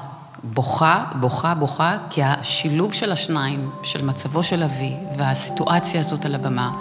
בוכה, 0.43 1.05
בוכה, 1.15 1.53
בוכה, 1.53 1.97
כי 2.09 2.23
השילוב 2.23 2.93
של 2.93 3.11
השניים, 3.11 3.69
של 3.83 4.05
מצבו 4.05 4.43
של 4.43 4.63
אבי, 4.63 4.93
והסיטואציה 5.17 5.99
הזאת 5.99 6.25
על 6.25 6.35
הבמה, 6.35 6.71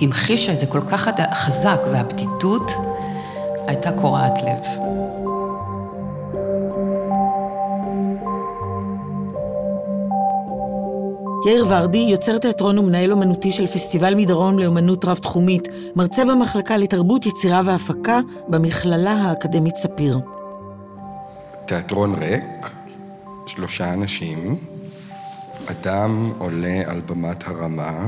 המחישה 0.00 0.52
את 0.52 0.60
זה 0.60 0.66
כל 0.66 0.80
כך 0.88 1.08
חזק, 1.34 1.78
והבדידות 1.92 2.72
הייתה 3.66 3.90
קורעת 4.00 4.42
לב. 4.42 4.64
יאיר 11.46 11.66
ורדי, 11.68 11.98
יוצר 11.98 12.38
תיאטרון 12.38 12.78
ומנהל 12.78 13.12
אומנותי 13.12 13.52
של 13.52 13.66
פסטיבל 13.66 14.14
מדרום 14.14 14.58
לאומנות 14.58 15.04
רב-תחומית, 15.04 15.68
מרצה 15.96 16.24
במחלקה 16.24 16.76
לתרבות, 16.76 17.26
יצירה 17.26 17.60
והפקה 17.64 18.20
במכללה 18.48 19.12
האקדמית 19.12 19.76
ספיר. 19.76 20.20
תיאטרון 21.66 22.14
ריק, 22.14 22.70
שלושה 23.46 23.92
אנשים, 23.92 24.56
אדם 25.66 26.32
עולה 26.38 26.82
על 26.86 27.00
במת 27.00 27.48
הרמה 27.48 28.06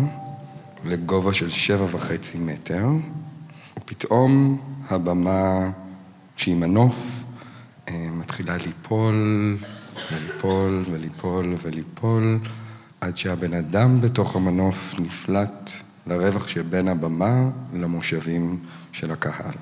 לגובה 0.85 1.33
של 1.33 1.51
שבע 1.51 1.87
וחצי 1.91 2.39
מטר, 2.39 2.87
ופתאום 3.79 4.59
הבמה 4.91 5.71
שהיא 6.37 6.57
מנוף 6.57 7.25
אה, 7.89 8.09
מתחילה 8.13 8.57
ליפול 8.57 9.57
וליפול 10.13 10.83
וליפול 10.91 11.55
וליפול. 11.63 12.39
עד 13.01 13.17
שהבן 13.17 13.55
אדם 13.55 14.01
בתוך 14.01 14.37
המנוף 14.37 14.95
נפלט 14.99 15.71
לרווח 16.07 16.49
שבין 16.49 16.89
הבמה 16.89 17.51
למושבים 17.73 18.59
של 18.93 19.11
הקהל. 19.11 19.55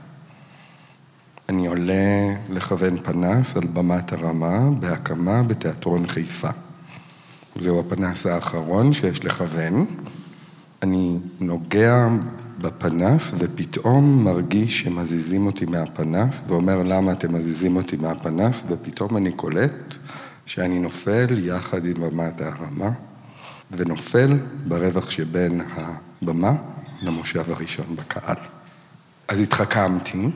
אני 1.49 1.67
עולה 1.67 2.35
לכוון 2.51 2.99
פנס 2.99 3.57
על 3.57 3.67
במת 3.67 4.13
הרמה 4.13 4.71
בהקמה 4.71 5.43
בתיאטרון 5.43 6.07
חיפה. 6.07 6.49
זהו 7.57 7.81
הפנס 7.81 8.27
האחרון 8.27 8.93
שיש 8.93 9.25
לכוון. 9.25 9.87
אני 10.83 11.19
נוגע 11.41 12.07
בפנס 12.63 13.35
ופתאום 13.39 14.25
מרגיש 14.25 14.81
שמזיזים 14.81 15.47
אותי 15.47 15.65
מהפנס 15.65 16.43
ואומר 16.49 16.83
למה 16.83 17.13
אתם 17.13 17.35
מזיזים 17.35 17.77
אותי 17.77 17.97
מהפנס 17.97 18.65
ופתאום 18.69 19.17
אני 19.17 19.33
קולט 19.33 19.95
שאני 20.47 20.79
נופל 20.79 21.39
יחד 21.39 21.87
עם 21.87 21.95
במת 21.95 22.41
הרמה. 22.41 22.91
ונופל 23.77 24.39
ברווח 24.69 25.11
שבין 25.11 25.61
הבמה 25.77 26.53
למושב 27.03 27.51
הראשון 27.51 27.97
בקהל. 27.97 28.37
אז 29.29 29.41
התחכמתי, 29.41 30.29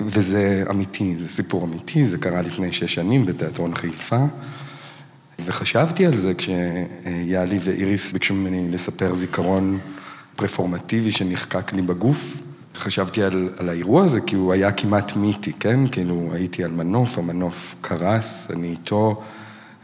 וזה 0.00 0.64
אמיתי, 0.70 1.16
זה 1.16 1.28
סיפור 1.28 1.64
אמיתי, 1.64 2.04
זה 2.04 2.18
קרה 2.18 2.42
לפני 2.42 2.72
שש 2.72 2.94
שנים 2.94 3.26
בתיאטרון 3.26 3.74
חיפה, 3.74 4.26
וחשבתי 5.44 6.06
על 6.06 6.16
זה 6.16 6.32
כשיאלי 6.34 7.58
ואיריס 7.60 8.12
ביקשו 8.12 8.34
ממני 8.34 8.72
לספר 8.72 9.14
זיכרון 9.14 9.78
פרפורמטיבי 10.40 11.12
שנחקק 11.12 11.72
לי 11.72 11.82
בגוף. 11.82 12.40
חשבתי 12.76 13.22
על, 13.22 13.48
על 13.56 13.68
האירוע 13.68 14.04
הזה 14.04 14.20
כי 14.20 14.36
הוא 14.36 14.52
היה 14.52 14.72
כמעט 14.72 15.16
מיתי, 15.16 15.52
כן? 15.52 15.88
כאילו 15.88 16.30
הייתי 16.32 16.64
על 16.64 16.70
מנוף, 16.70 17.18
המנוף 17.18 17.74
קרס, 17.80 18.50
אני 18.50 18.68
איתו. 18.68 19.22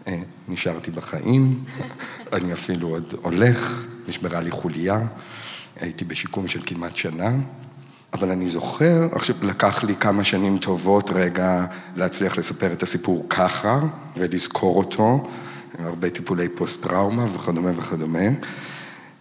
אה, 0.06 0.18
נשארתי 0.48 0.90
בחיים, 0.90 1.64
אני 2.32 2.52
אפילו 2.52 2.88
עוד 2.88 3.14
הולך, 3.22 3.84
נשברה 4.08 4.40
לי 4.40 4.50
חוליה, 4.50 5.00
הייתי 5.80 6.04
בשיקום 6.04 6.48
של 6.48 6.60
כמעט 6.66 6.96
שנה, 6.96 7.30
אבל 8.12 8.30
אני 8.30 8.48
זוכר, 8.48 9.08
עכשיו 9.12 9.36
לקח 9.42 9.84
לי 9.84 9.94
כמה 9.94 10.25
שנים 10.25 10.58
טובות 10.58 11.10
רגע 11.14 11.64
להצליח 11.96 12.38
לספר 12.38 12.72
את 12.72 12.82
הסיפור 12.82 13.26
ככה 13.28 13.80
ולזכור 14.16 14.76
אותו, 14.76 15.28
הרבה 15.78 16.10
טיפולי 16.10 16.48
פוסט-טראומה 16.48 17.25
וכדומה 17.34 17.70
וכדומה, 17.76 18.28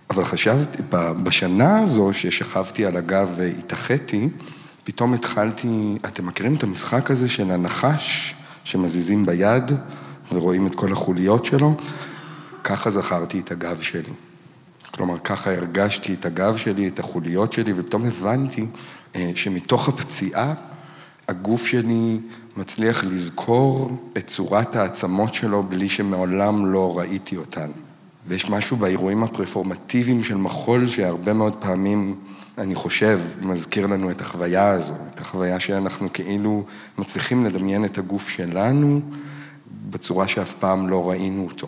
אבל 0.10 0.26
חשבתי, 0.26 0.84
בשנה 1.24 1.80
הזו 1.80 2.10
ששכבתי 2.14 2.86
על 2.86 2.98
הגב 2.98 3.34
והתאחיתי, 3.36 4.30
פתאום 4.84 5.14
התחלתי, 5.14 5.98
אתם 6.06 6.26
מכירים 6.26 6.56
את 6.56 6.64
המשחק 6.64 7.12
הזה 7.12 7.30
של 7.30 7.52
הנחש 7.52 8.36
שמזיזים 8.64 9.26
ביד? 9.26 9.72
ורואים 10.32 10.68
את 10.68 10.76
כל 10.76 10.92
החוליות 10.92 11.46
שלו, 11.46 11.76
ככה 12.64 12.90
זכרתי 12.90 13.40
את 13.40 13.52
הגב 13.52 13.82
שלי. 13.82 14.14
כלומר, 14.92 15.20
ככה 15.20 15.52
הרגשתי 15.52 16.14
את 16.14 16.26
הגב 16.26 16.58
שלי, 16.58 16.88
את 16.88 17.00
החוליות 17.00 17.54
שלי, 17.54 17.74
ופתאום 17.76 18.06
הבנתי 18.06 18.66
אה, 19.16 19.32
שמתוך 19.36 19.90
הפציעה, 19.90 20.54
הגוף 21.28 21.66
שלי 21.66 22.20
מצליח 22.58 23.04
לזכור 23.04 23.98
את 24.18 24.28
צורת 24.28 24.76
העצמות 24.76 25.34
שלו 25.34 25.64
בלי 25.64 25.90
שמעולם 25.90 26.66
לא 26.66 26.98
ראיתי 26.98 27.38
אותן. 27.38 27.70
ויש 28.28 28.50
משהו 28.50 28.78
באירועים 28.78 29.24
הפרפורמטיביים 29.24 30.24
של 30.24 30.38
מחול 30.38 30.88
שהרבה 30.88 31.34
מאוד 31.34 31.54
פעמים, 31.60 32.16
אני 32.58 32.76
חושב, 32.76 33.20
מזכיר 33.42 33.88
לנו 33.88 34.12
את 34.12 34.22
החוויה 34.22 34.70
הזו, 34.70 34.94
את 35.14 35.20
החוויה 35.20 35.60
שאנחנו 35.60 36.14
כאילו 36.14 36.64
מצליחים 36.98 37.46
לדמיין 37.46 37.86
את 37.86 37.98
הגוף 37.98 38.30
שלנו 38.30 39.02
בצורה 39.90 40.28
שאף 40.28 40.54
פעם 40.54 40.90
לא 40.90 41.10
ראינו 41.10 41.46
אותו. 41.46 41.68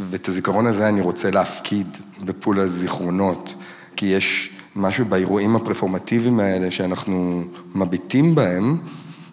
ואת 0.00 0.28
הזיכרון 0.28 0.66
הזה 0.66 0.88
אני 0.88 1.00
רוצה 1.00 1.30
להפקיד 1.30 1.86
בפול 2.24 2.60
הזיכרונות, 2.60 3.54
כי 3.96 4.06
יש 4.06 4.50
משהו 4.76 5.04
באירועים 5.04 5.56
הפרפורמטיביים 5.56 6.40
האלה 6.40 6.70
שאנחנו 6.70 7.44
מביטים 7.74 8.34
בהם, 8.34 8.78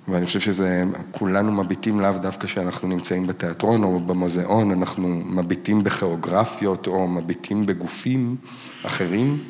ואני 0.07 0.25
חושב 0.25 0.39
שזה, 0.39 0.83
כולנו 1.11 1.51
מביטים 1.51 1.99
לאו 1.99 2.11
דווקא 2.11 2.47
כשאנחנו 2.47 2.87
נמצאים 2.87 3.27
בתיאטרון 3.27 3.83
או 3.83 3.99
במוזיאון, 3.99 4.71
אנחנו 4.71 5.07
מביטים 5.07 5.83
בכיאוגרפיות 5.83 6.87
או 6.87 7.07
מביטים 7.07 7.65
בגופים 7.65 8.35
אחרים, 8.83 9.43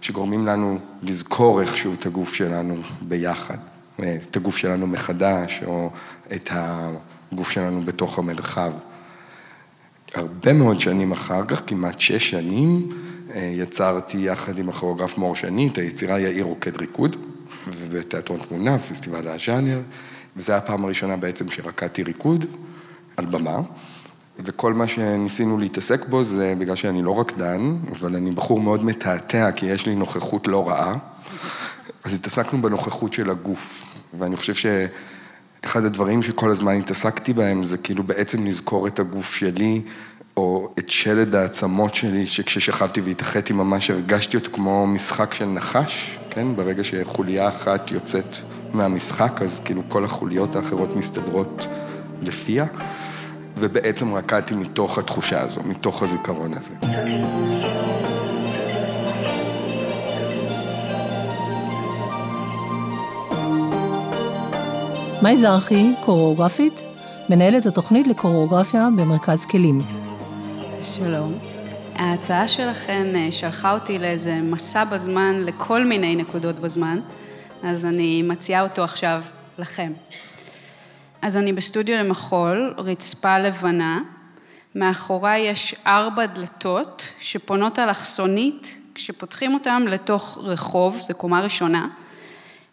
שגורמים 0.00 0.46
לנו 0.46 0.78
לזכור 1.02 1.60
איכשהו 1.60 1.94
את 1.94 2.06
הגוף 2.06 2.34
שלנו 2.34 2.76
ביחד, 3.02 3.56
את 4.00 4.36
הגוף 4.36 4.56
שלנו 4.56 4.86
מחדש, 4.86 5.62
או 5.66 5.90
את 6.34 6.50
הגוף 6.52 7.50
שלנו 7.50 7.80
בתוך 7.80 8.18
המרחב. 8.18 8.72
הרבה 10.14 10.52
מאוד 10.52 10.80
שנים 10.80 11.12
אחר 11.12 11.44
כך, 11.48 11.62
כמעט 11.66 12.00
שש 12.00 12.30
שנים, 12.30 12.88
יצרתי 13.34 14.18
יחד 14.18 14.58
עם 14.58 14.68
הכוריאוגרף 14.68 15.18
מור 15.18 15.36
שני 15.36 15.68
את 15.68 15.78
היצירה 15.78 16.20
יאיר 16.20 16.44
רוקד 16.44 16.76
ריקוד. 16.76 17.16
ובתיאטרון 17.72 18.40
תמונה, 18.40 18.78
פסטיבל 18.78 19.28
הז'אנר, 19.28 19.80
וזו 20.36 20.52
הייתה 20.52 20.64
הפעם 20.64 20.84
הראשונה 20.84 21.16
בעצם 21.16 21.50
שרקדתי 21.50 22.02
ריקוד 22.02 22.44
על 23.16 23.26
במה, 23.26 23.58
וכל 24.38 24.74
מה 24.74 24.88
שניסינו 24.88 25.58
להתעסק 25.58 26.06
בו 26.08 26.24
זה 26.24 26.54
בגלל 26.58 26.76
שאני 26.76 27.02
לא 27.02 27.20
רקדן, 27.20 27.76
אבל 27.92 28.16
אני 28.16 28.30
בחור 28.30 28.60
מאוד 28.60 28.84
מתעתע, 28.84 29.52
כי 29.52 29.66
יש 29.66 29.86
לי 29.86 29.94
נוכחות 29.94 30.48
לא 30.48 30.68
רעה, 30.68 30.96
אז 32.04 32.14
התעסקנו 32.14 32.62
בנוכחות 32.62 33.12
של 33.12 33.30
הגוף, 33.30 33.96
ואני 34.18 34.36
חושב 34.36 34.54
שאחד 34.54 35.84
הדברים 35.84 36.22
שכל 36.22 36.50
הזמן 36.50 36.76
התעסקתי 36.76 37.32
בהם 37.32 37.64
זה 37.64 37.78
כאילו 37.78 38.02
בעצם 38.02 38.46
לזכור 38.46 38.86
את 38.86 38.98
הגוף 38.98 39.34
שלי, 39.34 39.82
או 40.36 40.72
את 40.78 40.90
שלד 40.90 41.34
העצמות 41.34 41.94
שלי, 41.94 42.26
שכששכבתי 42.26 43.00
והתאחדתי 43.00 43.52
ממש 43.52 43.90
הרגשתי 43.90 44.36
אותו 44.36 44.50
כמו 44.52 44.86
משחק 44.86 45.34
של 45.34 45.46
נחש, 45.46 46.18
כן? 46.38 46.56
ברגע 46.56 46.84
שחוליה 46.84 47.48
אחת 47.48 47.90
יוצאת 47.90 48.36
מהמשחק, 48.72 49.42
אז 49.42 49.60
כאילו 49.60 49.82
כל 49.88 50.04
החוליות 50.04 50.56
האחרות 50.56 50.96
מסתדרות 50.96 51.66
לפיה, 52.22 52.66
ובעצם 53.58 54.14
רקדתי 54.14 54.54
מתוך 54.54 54.98
התחושה 54.98 55.40
הזו, 55.40 55.60
מתוך 55.64 56.02
הזיכרון 56.02 56.52
הזה. 56.54 56.74
מאי 65.22 65.36
זרחי, 65.36 65.92
קוריאוגרפית, 66.04 66.82
מנהלת 67.28 67.66
התוכנית 67.66 68.06
לקוריאוגרפיה 68.06 68.88
במרכז 68.96 69.44
כלים. 69.44 69.82
שלום. 70.82 71.47
ההצעה 71.98 72.48
שלכם 72.48 73.06
אה, 73.14 73.32
שלחה 73.32 73.72
אותי 73.72 73.98
לאיזה 73.98 74.34
מסע 74.34 74.84
בזמן 74.84 75.42
לכל 75.44 75.84
מיני 75.84 76.16
נקודות 76.16 76.56
בזמן, 76.56 77.00
אז 77.62 77.84
אני 77.84 78.22
מציעה 78.22 78.62
אותו 78.62 78.84
עכשיו 78.84 79.22
לכם. 79.58 79.92
אז 81.22 81.36
אני 81.36 81.52
בסטודיו 81.52 81.96
למחול, 81.96 82.74
רצפה 82.78 83.38
לבנה, 83.38 84.00
מאחוריי 84.74 85.40
יש 85.40 85.74
ארבע 85.86 86.26
דלתות 86.26 87.12
שפונות 87.20 87.78
אלכסונית, 87.78 88.78
כשפותחים 88.94 89.54
אותן 89.54 89.82
לתוך 89.82 90.38
רחוב, 90.42 90.98
זו 91.00 91.14
קומה 91.14 91.40
ראשונה. 91.40 91.88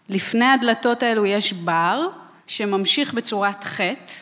לפני 0.09 0.45
הדלתות 0.45 1.03
האלו 1.03 1.25
יש 1.25 1.53
בר 1.53 2.07
שממשיך 2.47 3.13
בצורת 3.13 3.63
חטא, 3.63 4.13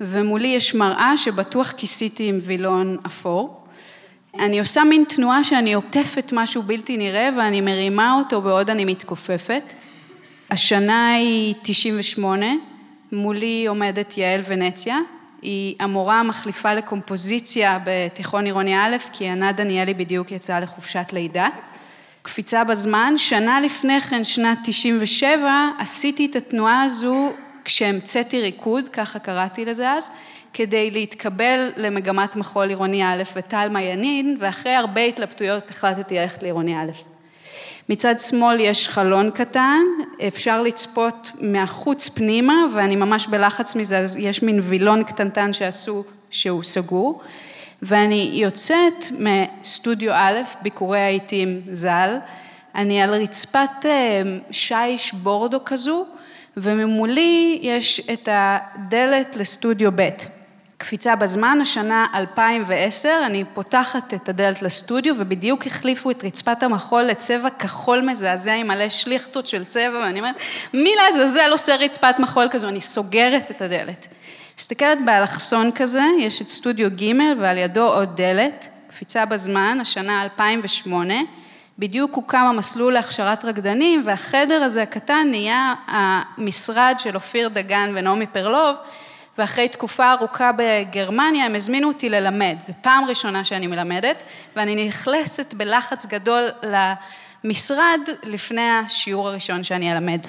ומולי 0.00 0.48
יש 0.48 0.74
מראה 0.74 1.16
שבטוח 1.16 1.72
כיסיתי 1.76 2.28
עם 2.28 2.38
וילון 2.42 2.96
אפור. 3.06 3.61
אני 4.38 4.60
עושה 4.60 4.84
מין 4.84 5.04
תנועה 5.08 5.44
שאני 5.44 5.72
עוטפת 5.72 6.32
משהו 6.32 6.62
בלתי 6.62 6.96
נראה 6.96 7.28
ואני 7.36 7.60
מרימה 7.60 8.14
אותו 8.14 8.40
בעוד 8.40 8.70
אני 8.70 8.84
מתכופפת. 8.84 9.74
השנה 10.50 11.12
היא 11.12 11.54
98, 11.62 12.46
מולי 13.12 13.66
עומדת 13.66 14.18
יעל 14.18 14.40
ונציה, 14.46 14.98
היא 15.42 15.76
המורה 15.80 16.20
המחליפה 16.20 16.74
לקומפוזיציה 16.74 17.78
בתיכון 17.84 18.44
עירוני 18.44 18.76
א', 18.76 18.96
כי 19.12 19.28
ענת 19.28 19.56
דניאלי 19.56 19.94
בדיוק 19.94 20.32
יצאה 20.32 20.60
לחופשת 20.60 21.06
לידה. 21.12 21.48
קפיצה 22.22 22.64
בזמן, 22.64 23.14
שנה 23.16 23.60
לפני 23.60 24.00
כן, 24.00 24.24
שנת 24.24 24.58
97, 24.64 25.68
עשיתי 25.78 26.26
את 26.26 26.36
התנועה 26.36 26.82
הזו 26.82 27.32
כשהמצאתי 27.64 28.40
ריקוד, 28.40 28.88
ככה 28.88 29.18
קראתי 29.18 29.64
לזה 29.64 29.92
אז, 29.92 30.10
כדי 30.52 30.90
להתקבל 30.90 31.70
למגמת 31.76 32.36
מחול 32.36 32.68
עירוני 32.68 33.04
א' 33.04 33.22
ותלמה 33.36 33.82
ינין, 33.82 34.36
ואחרי 34.40 34.74
הרבה 34.74 35.00
התלבטויות 35.00 35.70
החלטתי 35.70 36.18
ללכת 36.18 36.42
לעירוני 36.42 36.76
א'. 36.76 36.90
מצד 37.88 38.18
שמאל 38.18 38.60
יש 38.60 38.88
חלון 38.88 39.30
קטן, 39.30 39.82
אפשר 40.28 40.62
לצפות 40.62 41.30
מהחוץ 41.40 42.08
פנימה, 42.08 42.54
ואני 42.74 42.96
ממש 42.96 43.26
בלחץ 43.26 43.76
מזה, 43.76 43.98
אז 43.98 44.16
יש 44.16 44.42
מין 44.42 44.60
וילון 44.62 45.04
קטנטן 45.04 45.52
שעשו 45.52 46.04
שהוא 46.30 46.62
סגור, 46.62 47.20
ואני 47.82 48.30
יוצאת 48.34 49.04
מסטודיו 49.18 50.12
א', 50.12 50.40
ביקורי 50.62 51.00
העיתים 51.00 51.60
ז"ל, 51.72 52.16
אני 52.74 53.02
על 53.02 53.14
רצפת 53.14 53.86
אה, 53.86 54.22
שיש 54.50 55.12
בורדו 55.12 55.64
כזו, 55.64 56.06
וממולי 56.56 57.58
יש 57.62 58.00
את 58.12 58.28
הדלת 58.32 59.36
לסטודיו 59.36 59.90
ב'. 59.94 60.08
קפיצה 60.82 61.16
בזמן, 61.16 61.58
השנה 61.62 62.06
2010, 62.14 63.08
אני 63.26 63.44
פותחת 63.54 64.14
את 64.14 64.28
הדלת 64.28 64.62
לסטודיו 64.62 65.14
ובדיוק 65.18 65.66
החליפו 65.66 66.10
את 66.10 66.24
רצפת 66.24 66.62
המחול 66.62 67.02
לצבע 67.02 67.50
כחול 67.50 68.00
מזעזע 68.00 68.52
עם 68.52 68.68
מלא 68.68 68.88
שליכטות 68.88 69.46
של 69.46 69.64
צבע 69.64 69.98
ואני 70.02 70.18
אומרת, 70.18 70.34
מי 70.74 70.90
לעזאזל 70.96 71.48
עושה 71.52 71.76
רצפת 71.76 72.14
מחול 72.18 72.48
כזו? 72.50 72.68
אני 72.68 72.80
סוגרת 72.80 73.50
את 73.50 73.62
הדלת. 73.62 74.06
מסתכלת 74.58 74.98
באלכסון 75.04 75.70
כזה, 75.72 76.02
יש 76.18 76.42
את 76.42 76.48
סטודיו 76.48 76.90
ג' 76.90 77.12
ועל 77.40 77.58
ידו 77.58 77.88
עוד 77.88 78.16
דלת, 78.16 78.68
קפיצה 78.88 79.24
בזמן, 79.24 79.78
השנה 79.80 80.22
2008, 80.22 81.14
בדיוק 81.78 82.14
הוקם 82.14 82.44
המסלול 82.44 82.92
להכשרת 82.92 83.44
רקדנים 83.44 84.02
והחדר 84.04 84.62
הזה 84.62 84.82
הקטן 84.82 85.26
נהיה 85.30 85.74
המשרד 85.86 86.94
של 86.98 87.14
אופיר 87.14 87.48
דגן 87.48 87.92
ונעמי 87.94 88.26
פרלוב 88.26 88.76
ואחרי 89.38 89.68
תקופה 89.68 90.12
ארוכה 90.12 90.50
בגרמניה 90.56 91.44
הם 91.44 91.54
הזמינו 91.54 91.88
אותי 91.88 92.08
ללמד, 92.08 92.56
זו 92.60 92.72
פעם 92.80 93.04
ראשונה 93.04 93.44
שאני 93.44 93.66
מלמדת 93.66 94.22
ואני 94.56 94.88
נכנסת 94.88 95.54
בלחץ 95.54 96.06
גדול 96.06 96.48
למשרד 97.44 98.00
לפני 98.22 98.70
השיעור 98.70 99.28
הראשון 99.28 99.64
שאני 99.64 99.92
אלמד. 99.92 100.26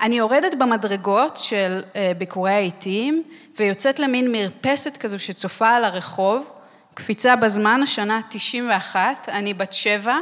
אני 0.00 0.18
יורדת 0.18 0.54
במדרגות 0.54 1.36
של 1.36 1.82
אה, 1.96 2.12
ביקורי 2.18 2.52
העיתים 2.52 3.22
ויוצאת 3.58 3.98
למין 3.98 4.32
מרפסת 4.32 4.96
כזו 4.96 5.18
שצופה 5.18 5.70
על 5.70 5.84
הרחוב, 5.84 6.50
קפיצה 6.94 7.36
בזמן, 7.36 7.80
השנה 7.82 8.20
91, 8.28 9.28
אני 9.28 9.54
בת 9.54 9.72
שבע, 9.72 10.16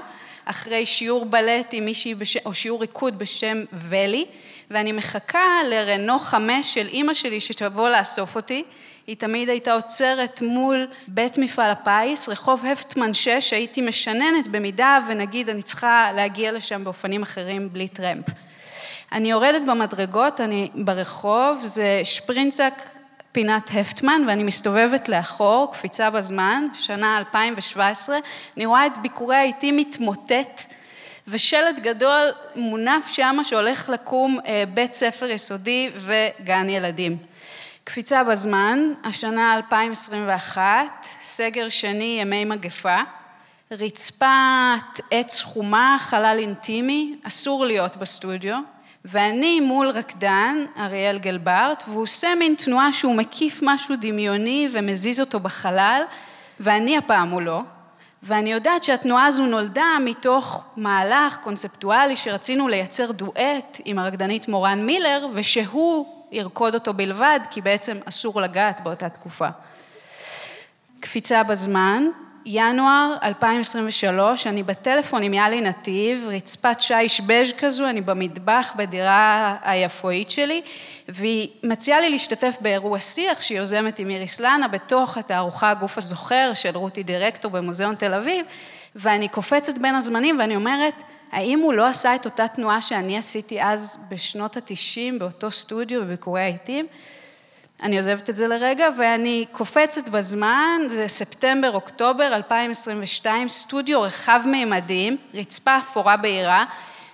אחרי 0.44 0.86
שיעור 0.86 1.24
בלט 1.24 1.68
עם 1.72 1.84
מישהי, 1.84 2.14
בש... 2.14 2.36
או 2.36 2.54
שיעור 2.54 2.80
ריקוד 2.80 3.18
בשם 3.18 3.64
ולי, 3.72 4.24
ואני 4.70 4.92
מחכה 4.92 5.58
לרנו 5.70 6.18
חמש 6.18 6.74
של 6.74 6.86
אימא 6.86 7.14
שלי 7.14 7.40
שתבוא 7.40 7.88
לאסוף 7.88 8.36
אותי. 8.36 8.64
היא 9.06 9.16
תמיד 9.16 9.48
הייתה 9.48 9.72
עוצרת 9.72 10.42
מול 10.42 10.86
בית 11.08 11.38
מפעל 11.38 11.70
הפיס, 11.70 12.28
רחוב 12.28 12.64
הפטמן 12.66 13.14
6, 13.14 13.52
הייתי 13.52 13.80
משננת 13.80 14.48
במידה 14.48 14.98
ונגיד 15.08 15.50
אני 15.50 15.62
צריכה 15.62 16.10
להגיע 16.16 16.52
לשם 16.52 16.84
באופנים 16.84 17.22
אחרים 17.22 17.72
בלי 17.72 17.88
טרמפ. 17.88 18.24
אני 19.12 19.30
יורדת 19.30 19.62
במדרגות, 19.62 20.40
אני 20.40 20.68
ברחוב, 20.74 21.60
זה 21.64 22.00
שפרינצק 22.04 22.74
פינת 23.32 23.70
הפטמן 23.74 24.22
ואני 24.26 24.42
מסתובבת 24.42 25.08
לאחור, 25.08 25.72
קפיצה 25.72 26.10
בזמן, 26.10 26.66
שנה 26.74 27.18
2017, 27.18 28.18
אני 28.56 28.66
רואה 28.66 28.86
את 28.86 28.98
ביקורי 28.98 29.36
העיתים 29.36 29.76
מתמוטט 29.76 30.74
ושלט 31.28 31.76
גדול 31.82 32.30
מונף 32.56 33.06
שמה 33.06 33.44
שהולך 33.44 33.88
לקום 33.88 34.38
אה, 34.46 34.64
בית 34.74 34.94
ספר 34.94 35.26
יסודי 35.26 35.90
וגן 35.96 36.68
ילדים. 36.68 37.16
קפיצה 37.84 38.24
בזמן, 38.24 38.92
השנה 39.04 39.56
2021, 39.56 41.06
סגר 41.22 41.68
שני, 41.68 42.18
ימי 42.20 42.44
מגפה, 42.44 42.96
רצפת 43.70 45.00
עץ 45.10 45.42
חומה, 45.42 45.96
חלל 46.00 46.36
אינטימי, 46.38 47.16
אסור 47.22 47.64
להיות 47.64 47.96
בסטודיו, 47.96 48.56
ואני 49.04 49.60
מול 49.60 49.88
רקדן, 49.88 50.64
אריאל 50.78 51.18
גלברט, 51.18 51.82
והוא 51.88 52.02
עושה 52.02 52.28
מין 52.38 52.54
תנועה 52.54 52.92
שהוא 52.92 53.14
מקיף 53.14 53.60
משהו 53.62 53.94
דמיוני 54.00 54.68
ומזיז 54.72 55.20
אותו 55.20 55.40
בחלל, 55.40 56.02
ואני 56.60 56.98
הפעם 56.98 57.28
מולו, 57.28 57.62
ואני 58.22 58.52
יודעת 58.52 58.82
שהתנועה 58.82 59.26
הזו 59.26 59.46
נולדה 59.46 59.86
מתוך 60.04 60.64
מהלך 60.76 61.36
קונספטואלי 61.36 62.16
שרצינו 62.16 62.68
לייצר 62.68 63.12
דואט 63.12 63.80
עם 63.84 63.98
הרקדנית 63.98 64.48
מורן 64.48 64.86
מילר, 64.86 65.26
ושהוא 65.34 66.06
ירקוד 66.32 66.74
אותו 66.74 66.94
בלבד, 66.94 67.40
כי 67.50 67.60
בעצם 67.60 67.98
אסור 68.04 68.40
לגעת 68.40 68.80
באותה 68.82 69.08
תקופה. 69.08 69.48
קפיצה 71.00 71.42
בזמן, 71.42 72.06
ינואר 72.46 73.14
2023, 73.22 74.46
אני 74.46 74.62
בטלפון 74.62 75.22
עם 75.22 75.34
יאלי 75.34 75.60
נתיב, 75.60 76.24
רצפת 76.28 76.80
שיש 76.80 77.20
בז' 77.20 77.52
כזו, 77.58 77.86
אני 77.86 78.00
במטבח 78.00 78.72
בדירה 78.76 79.56
היפואית 79.62 80.30
שלי, 80.30 80.62
והיא 81.08 81.48
מציעה 81.62 82.00
לי 82.00 82.10
להשתתף 82.10 82.56
באירוע 82.60 83.00
שיח 83.00 83.42
שהיא 83.42 83.58
יוזמת 83.58 83.98
עם 83.98 84.10
איריס 84.10 84.40
לנה 84.40 84.68
בתוך 84.68 85.18
התערוכה 85.18 85.70
הגוף 85.70 85.98
הזוכר 85.98 86.50
של 86.54 86.76
רותי 86.76 87.02
דירקטור 87.02 87.50
במוזיאון 87.50 87.94
תל 87.94 88.14
אביב, 88.14 88.46
ואני 88.96 89.28
קופצת 89.28 89.78
בין 89.78 89.94
הזמנים 89.94 90.38
ואני 90.38 90.56
אומרת, 90.56 91.02
האם 91.32 91.58
הוא 91.58 91.72
לא 91.72 91.86
עשה 91.86 92.14
את 92.14 92.24
אותה 92.24 92.48
תנועה 92.48 92.82
שאני 92.82 93.18
עשיתי 93.18 93.62
אז 93.62 93.98
בשנות 94.08 94.56
התשעים 94.56 95.18
באותו 95.18 95.50
סטודיו 95.50 96.00
בביקורי 96.00 96.40
העיתים? 96.40 96.86
אני 97.82 97.96
עוזבת 97.96 98.30
את 98.30 98.36
זה 98.36 98.48
לרגע, 98.48 98.88
ואני 98.98 99.44
קופצת 99.52 100.08
בזמן, 100.08 100.80
זה 100.88 101.08
ספטמבר-אוקטובר 101.08 102.34
2022, 102.36 103.48
סטודיו 103.48 104.02
רחב 104.02 104.40
מימדים, 104.46 105.16
רצפה 105.34 105.78
אפורה 105.78 106.16
בהירה, 106.16 106.64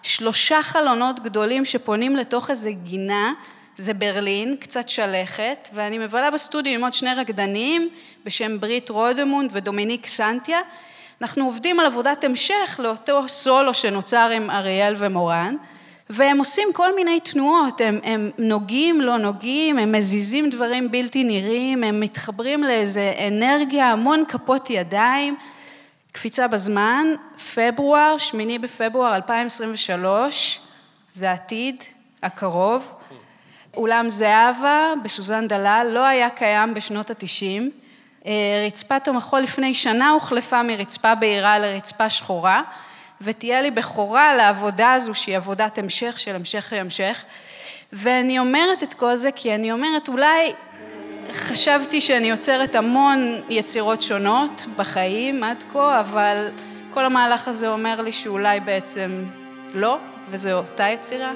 שלושה 0.03 0.63
חלונות 0.63 1.21
גדולים 1.21 1.65
שפונים 1.65 2.17
לתוך 2.17 2.51
איזה 2.51 2.71
גינה, 2.73 3.33
זה 3.77 3.95
ברלין, 3.95 4.57
קצת 4.61 4.89
שלכת, 4.89 5.69
ואני 5.73 5.99
מבלה 5.99 6.31
בסטודיו 6.31 6.75
עם 6.75 6.85
עוד 6.85 6.95
שני 6.95 7.15
רקדנים 7.15 7.89
בשם 8.25 8.61
ברית 8.61 8.91
רודמונד 8.91 9.51
ודומיניק 9.53 10.07
סנטיה. 10.07 10.59
אנחנו 11.21 11.45
עובדים 11.45 11.81
על 11.81 11.87
עבודת 11.87 12.25
המשך 12.25 12.81
לאותו 12.83 13.29
סולו 13.29 13.75
שנוצר 13.75 14.31
עם 14.35 14.51
אריאל 14.51 14.95
ומורן. 14.99 15.57
והם 16.11 16.39
עושים 16.39 16.69
כל 16.73 16.95
מיני 16.95 17.21
תנועות, 17.21 17.81
הם, 17.81 17.99
הם 18.03 18.31
נוגעים, 18.39 19.01
לא 19.01 19.17
נוגעים, 19.17 19.79
הם 19.79 19.93
מזיזים 19.93 20.51
דברים 20.51 20.91
בלתי 20.91 21.25
נראים, 21.25 21.85
הם 21.85 22.01
מתחברים 22.01 22.65
לאיזה 22.65 23.13
אנרגיה, 23.29 23.87
המון 23.87 24.25
כפות 24.29 24.71
ידיים. 24.71 25.37
קפיצה 26.13 26.49
בזמן, 26.49 27.07
פברואר, 27.55 28.19
שמיני 28.19 28.59
בפברואר 28.59 29.17
2023, 29.17 30.61
זה 31.13 31.31
העתיד 31.31 31.83
הקרוב. 32.23 32.93
אולם 33.77 34.09
זהבה 34.09 34.93
בסוזן 35.05 35.49
דלל 35.49 35.91
לא 35.91 36.05
היה 36.05 36.31
קיים 36.31 36.75
בשנות 36.75 37.11
התשעים. 37.11 37.71
אה, 38.27 38.65
רצפת 38.67 39.09
המחול 39.09 39.41
לפני 39.41 39.75
שנה 39.75 40.11
הוחלפה 40.11 40.63
מרצפה 40.63 41.15
בהירה 41.15 41.59
לרצפה 41.59 42.11
שחורה. 42.11 42.63
ותהיה 43.21 43.63
לי 43.63 43.71
בכורה 43.71 44.37
לעבודה 44.37 44.93
הזו 44.93 45.15
שהיא 45.15 45.37
עבודת 45.37 45.79
המשך 45.79 46.19
של 46.19 46.35
המשך 46.35 46.73
להמשך. 46.73 47.25
ואני 47.93 48.39
אומרת 48.39 48.83
את 48.83 48.95
כל 48.95 49.17
זה 49.17 49.33
כי 49.33 49.55
אני 49.55 49.73
אומרת 49.73 50.09
אולי 50.09 50.53
חשבתי 51.33 52.01
שאני 52.01 52.31
יוצרת 52.31 52.75
המון 52.75 53.41
יצירות 53.49 54.03
שונות 54.03 54.67
בחיים 54.77 55.45
עד 55.45 55.65
כה, 55.73 56.01
אבל 56.01 56.49
כל 56.91 57.05
המהלך 57.05 57.49
הזה 57.49 57.69
אומר 57.69 58.01
לי 58.01 58.13
שאולי 58.13 58.61
בעצם 58.61 59.25
לא, 59.75 59.99
וזו 60.31 60.53
אותה 60.53 60.85
יצירה. 60.85 61.33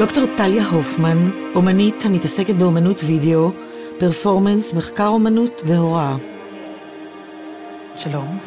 דוקטור 0.00 0.24
טליה 0.36 0.66
הופמן, 0.66 1.30
אומנית 1.54 2.04
המתעסקת 2.04 2.54
באומנות 2.54 3.00
וידאו, 3.06 3.50
פרפורמנס, 3.98 4.74
מחקר 4.74 5.06
אומנות 5.06 5.62
והוראה. 5.66 6.16
שלום, 7.96 8.38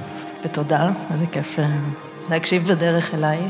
ותודה, 0.44 0.92
איזה 1.12 1.26
כיף 1.32 1.60
אה, 1.60 1.80
להקשיב 2.30 2.68
בדרך 2.68 3.14
אליי. 3.14 3.50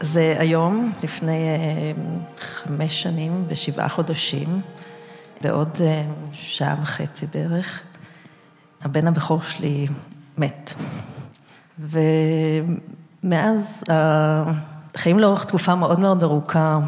זה 0.00 0.36
היום, 0.38 0.92
לפני 1.02 1.48
אה, 1.48 1.92
חמש 2.38 3.02
שנים 3.02 3.44
ושבעה 3.48 3.88
חודשים, 3.88 4.60
בעוד 5.40 5.76
אה, 5.80 6.04
שעה 6.32 6.76
וחצי 6.82 7.26
בערך, 7.34 7.80
הבן 8.82 9.06
הבכור 9.06 9.42
שלי 9.42 9.86
מת. 10.38 10.74
ומאז 11.78 13.84
החיים 14.98 15.18
לאורך 15.18 15.44
תקופה 15.44 15.74
מאוד 15.74 16.00
מאוד 16.00 16.22
ארוכה 16.22 16.78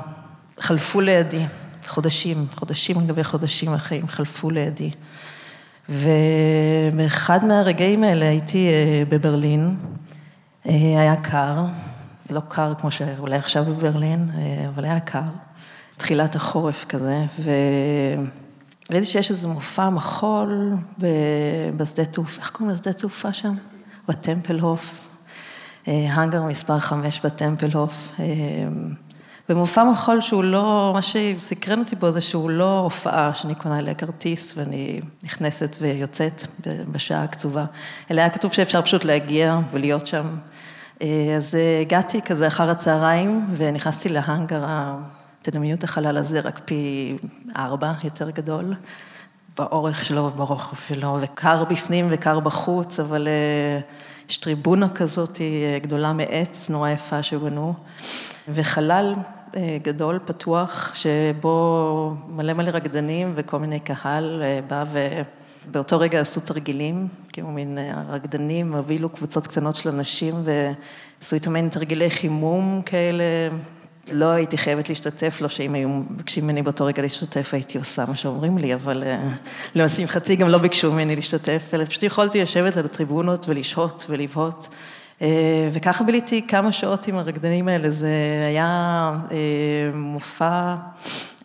חלפו 0.61 1.01
לידי, 1.01 1.46
חודשים, 1.87 2.46
חודשים 2.55 2.99
על 2.99 3.07
גבי 3.07 3.25
חודשים 3.25 3.73
החיים 3.73 4.09
חלפו 4.09 4.51
לידי. 4.51 4.90
ובאחד 5.88 7.44
מהרגעים 7.44 8.05
האלה 8.05 8.29
הייתי 8.29 8.68
אה, 8.68 9.03
בברלין, 9.09 9.77
אה, 10.66 10.73
היה 10.73 11.16
קר, 11.16 11.64
לא 12.31 12.40
קר 12.49 12.75
כמו 12.81 12.90
שאולי 12.90 13.37
עכשיו 13.37 13.64
בברלין, 13.64 14.31
אה, 14.35 14.68
אבל 14.68 14.85
היה 14.85 15.01
קר, 15.01 15.31
תחילת 15.96 16.37
החורף 16.37 16.85
כזה, 16.88 17.25
וראיתי 18.88 19.07
שיש 19.07 19.31
איזה 19.31 19.49
מופע 19.49 19.90
מחול 19.90 20.75
בשדה 21.77 22.05
תעופה, 22.05 22.40
איך 22.40 22.51
קוראים 22.51 22.75
לשדה 22.75 22.92
תעופה 22.92 23.33
שם? 23.33 23.55
בטמפלהוף, 24.09 25.10
האנגר 25.90 26.42
מספר 26.42 26.79
חמש 26.79 27.20
בטמפלהוף. 27.24 28.11
במופע 29.48 29.85
מחול 29.85 30.20
שהוא 30.20 30.44
לא, 30.44 30.90
מה 30.94 31.03
שסקרן 31.03 31.79
אותי 31.79 31.96
בו 31.96 32.11
זה 32.11 32.20
שהוא 32.20 32.50
לא 32.50 32.79
הופעה 32.79 33.35
שאני 33.35 33.55
קונה 33.55 33.79
אליה 33.79 33.94
כרטיס 33.94 34.55
ואני 34.57 35.00
נכנסת 35.22 35.76
ויוצאת 35.81 36.46
בשעה 36.92 37.22
הקצובה, 37.22 37.64
אלא 38.11 38.20
היה 38.20 38.31
כתוב 38.31 38.53
שאפשר 38.53 38.83
פשוט 38.83 39.05
להגיע 39.05 39.59
ולהיות 39.70 40.07
שם. 40.07 40.26
אז 41.37 41.59
הגעתי 41.83 42.22
כזה 42.22 42.46
אחר 42.46 42.70
הצהריים 42.70 43.46
ונכנסתי 43.57 44.09
להאנגר, 44.09 44.64
תדמיות 45.42 45.85
החלל 45.85 46.16
הזה 46.16 46.40
רק 46.40 46.61
פי 46.64 47.16
ארבע, 47.57 47.92
יותר 48.05 48.31
גדול, 48.31 48.74
באורך 49.59 50.05
שלו 50.05 50.22
וברוחב 50.24 50.76
שלו, 50.88 51.18
וקר 51.20 51.64
בפנים 51.64 52.09
וקר 52.11 52.40
בחוץ, 52.40 53.00
אבל 53.00 53.29
יש 54.30 54.38
טריבונה 54.38 54.88
כזאת 54.88 55.40
גדולה 55.82 56.12
מעץ, 56.12 56.70
נורא 56.70 56.90
יפה 56.90 57.22
שבנו, 57.22 57.74
וחלל 58.48 59.14
אה, 59.56 59.78
גדול, 59.82 60.18
פתוח, 60.24 60.92
שבו 60.94 62.14
מלא 62.28 62.52
מלא 62.52 62.70
רקדנים 62.70 63.32
וכל 63.34 63.58
מיני 63.58 63.80
קהל 63.80 64.42
אה, 64.42 64.60
בא 64.68 64.84
ובאותו 65.66 65.98
רגע 65.98 66.20
עשו 66.20 66.40
תרגילים, 66.40 67.08
כאילו 67.32 67.48
מין 67.48 67.78
אה, 67.78 67.92
הרקדנים 68.08 68.74
הובילו 68.74 69.08
קבוצות 69.08 69.46
קטנות 69.46 69.74
של 69.74 69.88
אנשים 69.88 70.34
ועשו 70.44 71.36
איתם 71.36 71.52
מעין 71.52 71.68
תרגילי 71.68 72.10
חימום 72.10 72.82
כאלה. 72.86 73.24
לא 74.12 74.24
הייתי 74.26 74.58
חייבת 74.58 74.88
להשתתף, 74.88 75.38
לא 75.40 75.48
שאם 75.48 75.74
היו 75.74 75.88
מבקשים 75.88 76.44
ממני 76.44 76.62
באותו 76.62 76.84
רגע 76.84 77.02
להשתתף, 77.02 77.54
הייתי 77.54 77.78
עושה 77.78 78.04
מה 78.06 78.16
שאומרים 78.16 78.58
לי, 78.58 78.74
אבל 78.74 79.04
לשמחתי 79.74 80.36
גם 80.36 80.48
לא 80.48 80.58
ביקשו 80.58 80.92
ממני 80.92 81.16
להשתתף, 81.16 81.70
אלא 81.74 81.84
פשוט 81.84 82.02
יכולתי 82.02 82.42
לשבת 82.42 82.76
על 82.76 82.84
הטריבונות 82.84 83.48
ולשהות 83.48 84.06
ולבהות. 84.08 84.68
אה, 85.22 85.68
וככה 85.72 86.04
ביליתי 86.04 86.46
כמה 86.46 86.72
שעות 86.72 87.06
עם 87.06 87.18
הרקדנים 87.18 87.68
האלה, 87.68 87.90
זה 87.90 88.08
היה 88.48 89.10
אה, 89.30 89.36
מופע 89.94 90.76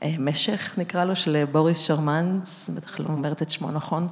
אה, 0.04 0.16
משך, 0.20 0.74
נקרא 0.78 1.06
לו, 1.06 1.16
של 1.16 1.44
בוריס 1.52 1.80
שרמנץ, 1.80 2.70
בטח 2.74 3.00
לא 3.00 3.06
אומרת 3.10 3.42
את 3.42 3.50
שמו 3.50 3.72
נכון, 3.72 4.08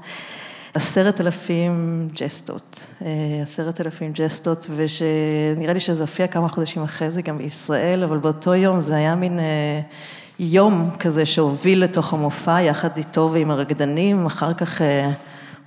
עשרת 0.73 1.21
אלפים 1.21 2.07
ג'סטות, 2.15 2.87
עשרת 3.41 3.81
אלפים 3.81 4.11
ג'סטות, 4.13 4.67
ושנראה 4.75 5.73
לי 5.73 5.79
שזה 5.79 6.03
הופיע 6.03 6.27
כמה 6.27 6.49
חודשים 6.49 6.83
אחרי 6.83 7.11
זה 7.11 7.21
גם 7.21 7.37
בישראל, 7.37 8.03
אבל 8.03 8.17
באותו 8.17 8.55
יום 8.55 8.81
זה 8.81 8.95
היה 8.95 9.15
מין 9.15 9.39
יום 10.39 10.89
כזה 10.99 11.25
שהוביל 11.25 11.83
לתוך 11.83 12.13
המופע, 12.13 12.61
יחד 12.61 12.97
איתו 12.97 13.29
ועם 13.33 13.51
הרקדנים, 13.51 14.25
אחר 14.25 14.53
כך... 14.53 14.81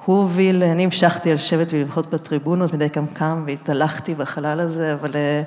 הוא 0.06 0.16
הוביל, 0.16 0.62
אני 0.62 0.84
המשכתי 0.84 1.34
לשבת 1.34 1.72
ולבהות 1.72 2.10
בטריבונות, 2.10 2.72
מדי 2.72 2.90
כמה 2.90 3.06
קם 3.06 3.44
והתהלכתי 3.46 4.14
בחלל 4.14 4.60
הזה, 4.60 4.92
אבל 4.92 5.10
אה, 5.14 5.42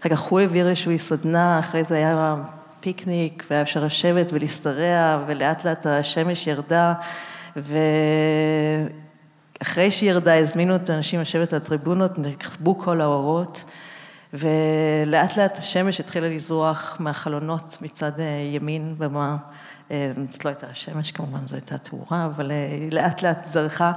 אחר 0.00 0.08
כך 0.08 0.20
הוא 0.20 0.40
העביר 0.40 0.68
איזושהי 0.68 0.98
סדנה, 0.98 1.58
אחרי 1.58 1.84
זה 1.84 1.94
היה 1.94 2.36
פיקניק, 2.80 3.44
והיה 3.50 3.62
אפשר 3.62 3.84
לשבת 3.84 4.32
ולהשתרע, 4.32 5.18
ולאט 5.26 5.64
לאט 5.64 5.86
השמש 5.86 6.46
ירדה, 6.46 6.92
ואחרי 9.60 9.90
שהיא 9.90 10.10
ירדה, 10.10 10.38
הזמינו 10.38 10.76
את 10.76 10.90
האנשים 10.90 11.20
לשבת 11.20 11.52
על 11.52 11.56
הטריבונות, 11.56 12.18
נכבו 12.18 12.78
כל 12.78 13.00
האורות, 13.00 13.64
ולאט 14.34 15.36
לאט 15.36 15.58
השמש 15.58 16.00
התחילה 16.00 16.28
לזרוח 16.28 16.96
מהחלונות 17.00 17.78
מצד 17.82 18.20
אה, 18.20 18.24
ימין 18.54 18.94
במה. 18.98 19.36
אה, 19.90 20.12
זאת 20.28 20.44
לא 20.44 20.50
הייתה 20.50 20.66
השמש 20.66 21.12
כמובן, 21.12 21.46
זו 21.46 21.56
הייתה 21.56 21.78
תאורה, 21.78 22.24
אבל 22.24 22.50
היא 22.50 22.82
אה, 22.82 22.88
לאט 22.92 23.22
לאט 23.22 23.44
זרחה. 23.44 23.92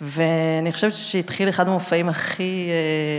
ואני 0.00 0.72
חושבת 0.72 0.94
שהתחיל 0.94 1.48
אחד 1.48 1.68
המופעים 1.68 2.08
הכי, 2.08 2.70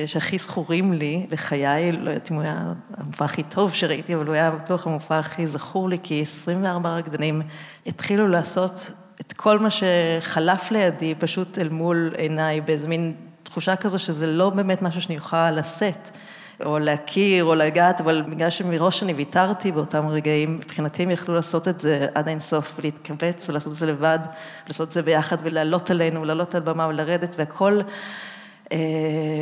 שהכי 0.06 0.38
זכורים 0.38 0.94
לי 0.94 1.26
לחיי, 1.32 1.92
לא 1.92 2.10
יודעת 2.10 2.32
אם 2.32 2.36
הוא 2.36 2.44
היה 2.44 2.74
המופע 2.98 3.26
הכי 3.26 3.44
טוב 3.44 3.74
שראיתי, 3.74 4.16
אבל 4.16 4.26
הוא 4.26 4.34
היה 4.34 4.52
בטוח 4.52 4.88
המופע 4.88 5.20
הכי 5.20 5.48
זכור 5.48 5.90
לי, 5.90 5.98
כי 6.04 6.22
24 6.22 6.90
רקדנים 6.90 7.42
התחילו 7.88 8.28
לעשות 8.28 8.92
את 9.22 9.34
כל 9.34 9.60
מה 9.60 9.70
שחלף 9.70 10.72
לידי 10.72 11.16
פשוט 11.16 11.60
אל 11.60 11.70
מול 11.70 12.14
עיניי, 12.18 12.62
באיזה 12.62 12.88
מין 12.88 13.14
תחושה 13.44 13.76
כזו 13.76 14.00
שזה 14.00 14.28
לא 14.28 14.50
באמת 14.50 14.82
משהו 14.82 15.02
שאני 15.02 15.16
יכולה 15.16 15.52
לשאת. 15.52 16.10
או 16.66 16.80
להכיר, 16.80 17.46
או 17.46 17.56
לגעת, 17.56 18.02
אבל 18.02 18.22
בגלל 18.30 18.50
שמראש 18.50 19.04
אני 19.04 19.14
ויתרתי 19.14 19.72
באותם 19.72 20.08
רגעים, 20.08 20.56
מבחינתי 20.56 21.04
הם 21.04 21.12
יכלו 21.12 21.36
לעשות 21.36 21.68
את 21.68 21.80
זה 21.80 22.08
עד 22.16 22.28
אינסוף, 22.28 22.80
להתכווץ 22.84 23.50
ולעשות 23.50 23.74
את 23.74 23.78
זה 23.78 23.86
לבד, 23.86 24.20
לעשות 24.68 24.88
את 24.88 24.94
זה 24.94 25.02
ביחד 25.02 25.38
ולעלות 25.44 25.92
עלינו, 25.92 26.26
לעלות 26.26 26.56
על 26.56 26.62
במה 26.62 26.88
ולרדת, 26.88 27.36
והכל... 27.40 27.82
אה, 28.72 28.78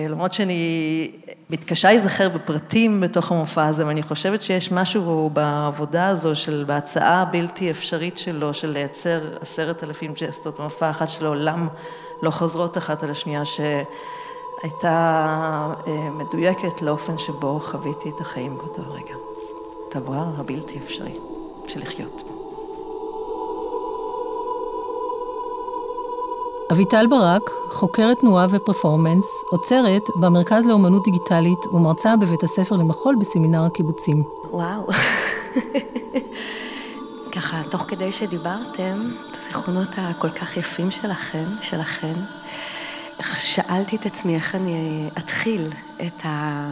למרות 0.10 0.34
שאני 0.34 1.12
מתקשה 1.50 1.88
להיזכר 1.88 2.30
בפרטים 2.30 3.02
בתוך 3.02 3.32
המופע 3.32 3.66
הזה, 3.66 3.88
ואני 3.88 4.04
חושבת 4.04 4.42
שיש 4.42 4.72
משהו 4.72 5.30
בעבודה 5.34 6.08
הזו 6.08 6.36
של, 6.36 6.64
בהצעה 6.68 7.22
הבלתי 7.22 7.72
אפשרית 7.72 8.18
שלו, 8.18 8.54
של 8.54 8.70
לייצר 8.70 9.38
עשרת 9.42 9.84
אלפים 9.84 10.14
ג'סטות 10.16 10.60
במופע 10.60 10.90
אחת 10.90 11.10
שלעולם 11.10 11.68
לא 12.22 12.32
חוזרות 12.32 12.78
אחת 12.78 13.04
על 13.04 13.12
השנייה, 13.12 13.46
שהייתה 13.46 14.94
אה, 15.88 16.10
מדויקת 16.10 16.82
לאופן 16.82 17.18
שבו 17.18 17.60
חוויתי 17.60 18.10
את 18.10 18.22
החיים 18.22 18.58
באותו 18.58 18.82
רגע. 18.92 19.16
את 19.90 19.96
הדבר 19.96 20.26
הבלתי 20.38 20.78
אפשרי 20.78 21.18
של 21.68 21.80
לחיות. 21.80 22.45
אביטל 26.72 27.08
ברק, 27.08 27.42
חוקרת 27.70 28.20
תנועה 28.20 28.48
ופרפורמנס, 28.50 29.44
עוצרת 29.52 30.04
במרכז 30.16 30.68
לאומנות 30.68 31.04
דיגיטלית 31.04 31.66
ומרצה 31.74 32.16
בבית 32.16 32.44
הספר 32.44 32.76
למחול 32.76 33.16
בסמינר 33.20 33.66
הקיבוצים. 33.66 34.24
וואו. 34.52 34.88
ככה, 37.36 37.62
תוך 37.70 37.86
כדי 37.88 38.12
שדיברתם, 38.12 39.12
את 39.32 39.38
הזיכרונות 39.38 39.88
הכל 39.98 40.30
כך 40.30 40.58
יפים 40.58 40.92
שלכם, 40.92 41.46
שלכן, 41.62 42.14
שאלתי 43.38 43.96
את 43.96 44.06
עצמי 44.06 44.36
איך 44.36 44.56
אני 44.56 45.10
אתחיל 45.18 45.70
את, 46.08 46.26
ה... 46.26 46.66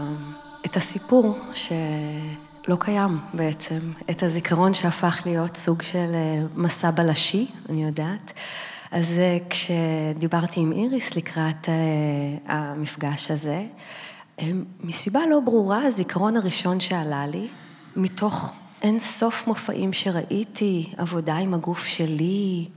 את 0.65 0.77
הסיפור 0.77 1.37
שלא 1.53 2.75
קיים 2.79 3.19
בעצם, 3.33 3.79
את 4.09 4.23
הזיכרון 4.23 4.73
שהפך 4.73 5.21
להיות 5.25 5.55
סוג 5.55 5.81
של 5.81 6.11
אה, 6.13 6.41
מסע 6.55 6.91
בלשי, 6.91 7.47
אני 7.69 7.83
יודעת. 7.83 8.33
אז 8.93 9.11
אה, 9.17 9.37
כשדיברתי 9.49 10.59
עם 10.59 10.71
איריס 10.71 11.15
לקראת 11.15 11.69
אה, 11.69 11.73
המפגש 12.55 13.31
הזה, 13.31 13.65
אה, 14.39 14.51
מסיבה 14.83 15.19
לא 15.29 15.39
ברורה, 15.39 15.85
הזיכרון 15.85 16.37
הראשון 16.37 16.79
שעלה 16.79 17.27
לי, 17.27 17.47
מתוך 17.95 18.53
אין 18.81 18.99
סוף 18.99 19.47
מופעים 19.47 19.93
שראיתי, 19.93 20.93
עבודה 20.97 21.37
עם 21.37 21.53
הגוף 21.53 21.85
שלי, 21.85 22.67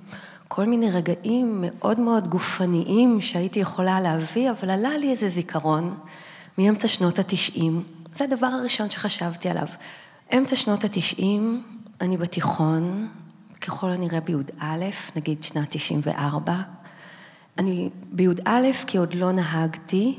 כל 0.49 0.65
מיני 0.65 0.91
רגעים 0.91 1.65
מאוד 1.67 2.01
מאוד 2.01 2.29
גופניים 2.29 3.21
שהייתי 3.21 3.61
יכולה 3.61 4.01
להביא, 4.01 4.51
אבל 4.51 4.71
עלה 4.71 4.97
לי 4.97 5.11
איזה 5.11 5.29
זיכרון 5.29 5.95
מאמצע 6.59 6.89
שנות 6.89 7.19
התשעים. 7.19 7.83
זה 8.15 8.25
הדבר 8.25 8.47
הראשון 8.47 8.91
שחשבתי 8.91 9.49
עליו. 9.49 9.69
אמצע 10.37 10.57
שנות 10.57 10.85
התשעים, 10.85 11.63
אני 12.01 12.17
בתיכון, 12.17 13.09
ככל 13.67 13.91
הנראה 13.91 14.21
בי"א, 14.21 14.85
נגיד 15.17 15.45
שנת 15.45 15.67
94. 15.71 16.55
אני 17.59 17.91
בי"א 18.13 18.61
כי 18.87 18.99
עוד 18.99 19.15
לא 19.15 19.33
נהגתי, 19.33 20.19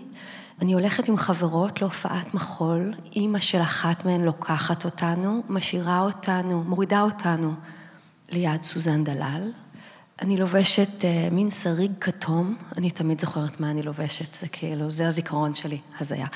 אני 0.62 0.74
הולכת 0.74 1.08
עם 1.08 1.18
חברות 1.18 1.82
להופעת 1.82 2.34
מחול, 2.34 2.94
אימא 3.16 3.40
של 3.40 3.62
אחת 3.62 4.06
מהן 4.06 4.22
לוקחת 4.22 4.86
אותנו, 4.86 5.44
משאירה 5.50 6.00
אותנו, 6.00 6.64
מורידה 6.64 7.02
אותנו 7.02 7.54
ליד 8.30 8.64
סוזן 8.64 9.04
דלל. 9.04 9.52
אני 10.22 10.38
לובשת 10.38 11.02
uh, 11.02 11.34
מין 11.34 11.52
שריג 11.52 11.92
כתום, 12.02 12.56
אני 12.78 12.90
תמיד 12.90 13.22
זוכרת 13.22 13.60
מה 13.60 13.72
אני 13.72 13.84
לובשת, 13.84 14.34
זה 14.42 14.48
כאילו, 14.48 14.92
זה 14.92 15.08
הזיכרון 15.08 15.56
שלי, 15.56 15.80
הזיה. 16.00 16.28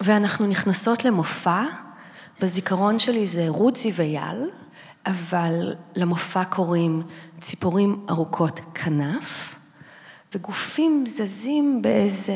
ואנחנו 0.00 0.46
נכנסות 0.46 1.04
למופע, 1.04 1.62
בזיכרון 2.40 2.98
שלי 2.98 3.26
זה 3.26 3.44
רוצי 3.48 3.92
ויאל, 3.94 4.48
אבל 5.06 5.74
למופע 5.96 6.44
קוראים 6.44 7.02
ציפורים 7.40 8.06
ארוכות 8.10 8.60
כנף, 8.74 9.54
וגופים 10.34 11.04
זזים 11.06 11.82
באיזה 11.82 12.32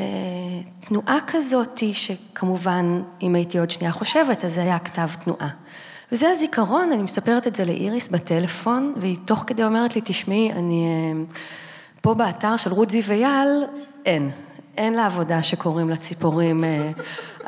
תנועה 0.81 1.19
כזאת, 1.27 1.83
שכמובן, 1.93 3.03
אם 3.23 3.35
הייתי 3.35 3.59
עוד 3.59 3.71
שנייה 3.71 3.93
חושבת, 3.93 4.45
אז 4.45 4.55
זה 4.55 4.63
היה 4.63 4.79
כתב 4.79 5.09
תנועה. 5.25 5.49
וזה 6.13 6.31
הזיכרון, 6.31 6.93
אני 6.93 7.03
מספרת 7.03 7.47
את 7.47 7.55
זה 7.55 7.65
לאיריס 7.65 8.09
בטלפון, 8.09 8.95
והיא 8.97 9.17
תוך 9.25 9.45
כדי 9.47 9.65
אומרת 9.65 9.97
לי, 9.97 10.03
תשמעי, 10.05 10.53
אני 10.53 10.87
אה, 10.87 11.23
פה 12.01 12.15
באתר 12.15 12.57
של 12.57 12.73
רות 12.73 12.91
זיו 12.91 13.03
אין. 14.07 14.31
אין 14.77 14.95
לה 14.95 15.07
עבודה 15.07 15.43
שקוראים 15.43 15.91
לה 15.91 15.97
ציפורים 15.97 16.65
אה, 16.65 16.91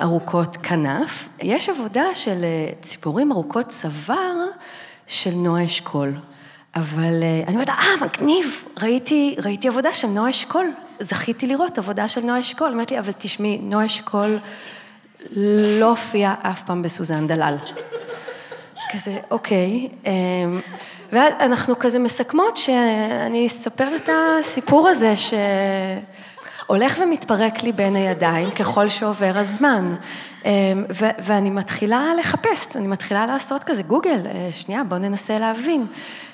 ארוכות 0.03 0.57
כנף. 0.57 1.29
יש 1.41 1.69
עבודה 1.69 2.15
של 2.15 2.45
אה, 2.45 2.73
ציפורים 2.81 3.33
ארוכות 3.33 3.69
צוואר, 3.69 4.37
של 5.07 5.35
נועה 5.35 5.65
אשכול. 5.65 6.15
אבל 6.77 7.23
אה, 7.23 7.43
אני 7.47 7.55
אומרת, 7.55 7.69
אה, 7.69 7.85
מגניב, 8.01 8.65
ראיתי, 8.83 9.37
ראיתי 9.45 9.69
עבודה 9.69 9.95
של 9.95 10.09
נועה 10.09 10.31
אשכול, 10.31 10.71
זכיתי 11.01 11.47
לראות 11.47 11.79
עבודה 11.79 12.09
של 12.09 12.21
נועה 12.21 12.41
אשכול. 12.41 12.73
אמרתי 12.73 12.95
לי, 12.95 13.01
אבל 13.01 13.13
תשמעי, 13.19 13.59
נועה 13.59 13.87
אשכול 13.87 14.39
לא 15.81 15.87
הופיע 15.87 16.35
אף 16.43 16.63
פעם 16.63 16.83
בסוזן 16.83 17.27
דלל. 17.27 17.57
כזה, 18.93 19.19
אוקיי. 19.31 19.89
אמ, 20.07 20.61
ואנחנו 21.13 21.79
כזה 21.79 21.99
מסכמות 21.99 22.57
שאני 22.57 23.47
אספר 23.47 23.97
את 23.97 24.09
הסיפור 24.13 24.89
הזה, 24.89 25.17
ש... 25.17 25.35
הולך 26.67 26.99
ומתפרק 27.03 27.63
לי 27.63 27.73
בין 27.73 27.97
הידיים 27.97 28.51
ככל 28.51 28.89
שעובר 28.89 29.33
הזמן. 29.35 29.95
אמ, 30.45 30.51
ו- 31.01 31.17
ואני 31.19 31.51
מתחילה 31.51 32.05
לחפש, 32.19 32.77
אני 32.77 32.87
מתחילה 32.87 33.27
לעשות 33.27 33.65
כזה 33.65 33.83
גוגל, 33.83 34.27
אה, 34.27 34.49
שנייה, 34.53 34.85
בואו 34.85 35.01
ננסה 35.01 35.39
להבין. 35.39 35.87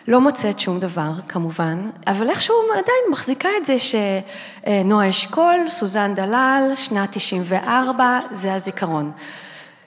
לא 0.08 0.20
מוצאת 0.20 0.60
שום 0.60 0.80
דבר, 0.80 1.10
כמובן, 1.28 1.90
אבל 2.06 2.30
איכשהו 2.30 2.54
עדיין 2.70 3.04
מחזיקה 3.10 3.48
את 3.60 3.66
זה 3.66 3.76
שנועה 3.78 5.10
אשכול, 5.10 5.56
סוזן 5.68 6.14
דלל, 6.14 6.72
שנת 6.74 7.10
94, 7.12 8.20
זה 8.30 8.54
הזיכרון. 8.54 9.12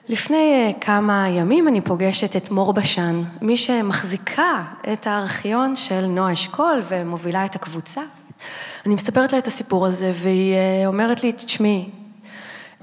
לפני 0.08 0.52
אה, 0.54 0.80
כמה 0.80 1.28
ימים 1.28 1.68
אני 1.68 1.80
פוגשת 1.80 2.36
את 2.36 2.50
מור 2.50 2.72
בשן, 2.72 3.22
מי 3.42 3.56
שמחזיקה 3.56 4.62
את 4.92 5.06
הארכיון 5.06 5.76
של 5.76 6.06
נועה 6.06 6.32
אשכול 6.32 6.82
ומובילה 6.88 7.44
את 7.44 7.54
הקבוצה. 7.54 8.00
אני 8.86 8.94
מספרת 8.94 9.32
לה 9.32 9.38
את 9.38 9.46
הסיפור 9.46 9.86
הזה, 9.86 10.12
והיא 10.14 10.54
אה, 10.54 10.86
אומרת 10.86 11.22
לי, 11.22 11.32
תשמעי, 11.32 11.90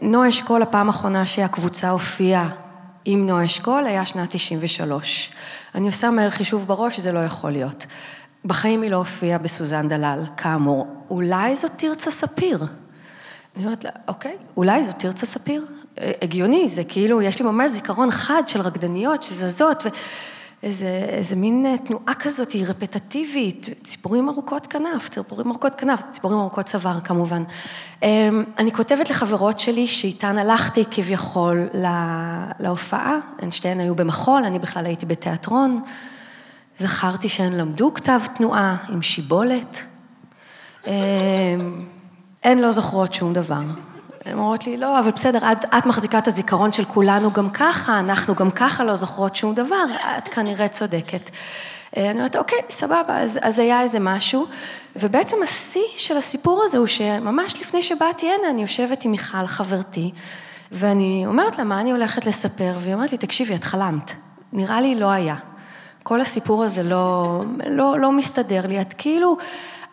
נועה 0.02 0.30
אשכול, 0.30 0.62
הפעם 0.62 0.88
האחרונה 0.88 1.26
שהקבוצה 1.26 1.89
הופיעה 1.89 2.50
עם 3.06 3.28
נועה 3.28 3.45
אשכול 3.45 3.86
היה 3.86 4.06
שנת 4.06 4.30
93. 4.32 5.32
אני 5.76 5.88
עושה 5.88 6.10
מהר 6.10 6.30
חישוב 6.30 6.67
בראש, 6.67 7.00
זה 7.00 7.12
לא 7.12 7.19
יכול 7.19 7.52
להיות. 7.52 7.86
בחיים 8.45 8.82
היא 8.82 8.91
לא 8.91 8.95
הופיעה 8.95 9.38
בסוזן 9.38 9.88
דלל, 9.88 10.24
כאמור. 10.38 10.88
אולי 11.10 11.56
זאת 11.56 11.71
תרצה 11.76 12.12
ספיר. 12.12 12.65
אני 13.56 13.65
אומרת 13.65 13.84
לה, 13.84 13.89
אוקיי, 14.08 14.38
אולי 14.58 14.84
זאת 14.84 14.95
תרצה 15.00 15.26
ספיר. 15.26 15.65
אה, 16.00 16.12
הגיוני, 16.21 16.69
זה 16.69 16.84
כאילו, 16.84 17.21
יש 17.21 17.39
לי 17.39 17.45
ממש 17.45 17.71
זיכרון 17.71 18.12
חד 18.12 18.43
של 18.47 18.62
רקדניות 18.62 19.24
שזזות, 19.24 19.86
ו... 19.86 19.89
איזה, 20.63 21.06
איזה 21.10 21.36
מין 21.36 21.65
אה, 21.65 21.78
תנועה 21.78 22.13
כזאת, 22.19 22.52
היא 22.52 22.65
רפטטיבית, 22.67 23.69
ציפורים 23.84 24.30
ארוכות 24.30 24.67
כנף, 24.67 25.10
ציפורים 25.10 25.47
ארוכות 25.47 25.74
כנף, 25.78 26.04
ציפורים 26.12 26.38
ארוכות 26.38 26.65
צוואר 26.65 27.00
כמובן. 27.00 27.43
אמ, 28.04 28.43
אני 28.58 28.71
כותבת 28.71 29.10
לחברות 29.10 29.60
שלי 29.60 29.88
שאיתן 29.88 30.38
הלכתי 30.38 30.84
כביכול 30.91 31.69
להופעה, 32.60 33.19
הן 33.39 33.52
שתיהן 33.52 33.80
היו 33.80 33.95
במחול, 33.95 34.45
אני 34.45 34.60
בכלל 34.60 34.86
הייתי 34.86 35.06
בתיאטרון. 35.06 35.82
זכרתי 36.78 37.30
שהן 37.30 37.54
למדו 37.54 37.93
כתב 37.93 38.19
תנועה 38.36 38.78
עם 38.89 39.02
שיבולת. 39.02 39.86
אמ, 40.88 40.91
הן 42.43 42.60
לא 42.60 42.71
זוכרות 42.71 43.13
שום 43.13 43.34
דבר. 43.34 43.62
הן 44.26 44.38
אומרות 44.38 44.68
לי, 44.68 44.78
לא, 44.78 45.00
אבל 45.00 45.12
בסדר, 45.12 45.52
את, 45.52 45.66
את 45.78 45.86
מחזיקה 45.86 46.18
את 46.18 46.28
הזיכרון 46.28 46.72
של 46.72 46.86
כולנו 46.86 47.32
גם 47.32 47.50
ככה, 47.50 48.00
אנחנו 48.00 48.36
גם 48.36 48.52
ככה 48.52 48.84
לא 48.84 48.96
זוכרות 48.96 49.36
שום 49.36 49.54
דבר, 49.54 49.84
את 50.18 50.28
כנראה 50.28 50.68
צודקת. 50.68 51.30
אה, 51.98 52.12
אני 52.12 52.20
אומרת, 52.20 52.36
אוקיי, 52.36 52.60
סבבה, 52.70 53.22
אז, 53.22 53.40
אז 53.42 53.60
היה 53.60 53.82
איזה 53.82 54.00
משהו, 54.00 54.48
ובעצם 54.96 55.38
השיא 55.44 55.82
של 55.96 56.18
הסיפור 56.18 56.64
הזה 56.66 56.78
הוא 56.78 56.88
שממש 56.88 57.62
לפני 57.62 57.82
שבאתי 57.82 58.26
הנה, 58.26 58.50
אני 58.50 58.62
יושבת 58.62 59.06
עם 59.06 59.12
מיכל 59.12 59.48
חברתי, 59.48 60.12
ואני 60.72 61.24
אומרת 61.28 61.58
לה, 61.58 61.64
מה 61.64 61.82
אני 61.82 61.92
הולכת 61.92 62.26
לספר? 62.26 62.78
והיא 62.82 62.94
אומרת 62.94 63.12
לי, 63.12 63.18
תקשיבי, 63.18 63.56
את 63.56 63.64
חלמת. 63.64 64.12
נראה 64.54 64.82
לי 64.82 64.96
לא 64.96 65.10
היה. 65.12 65.36
כל 66.04 66.22
הסיפור 66.22 66.64
הזה 66.64 66.84
לא, 66.84 67.44
לא, 67.66 68.00
לא 68.00 68.12
מסתדר 68.12 68.68
לי, 68.68 68.82
את 68.82 68.94
כאילו... 68.98 69.38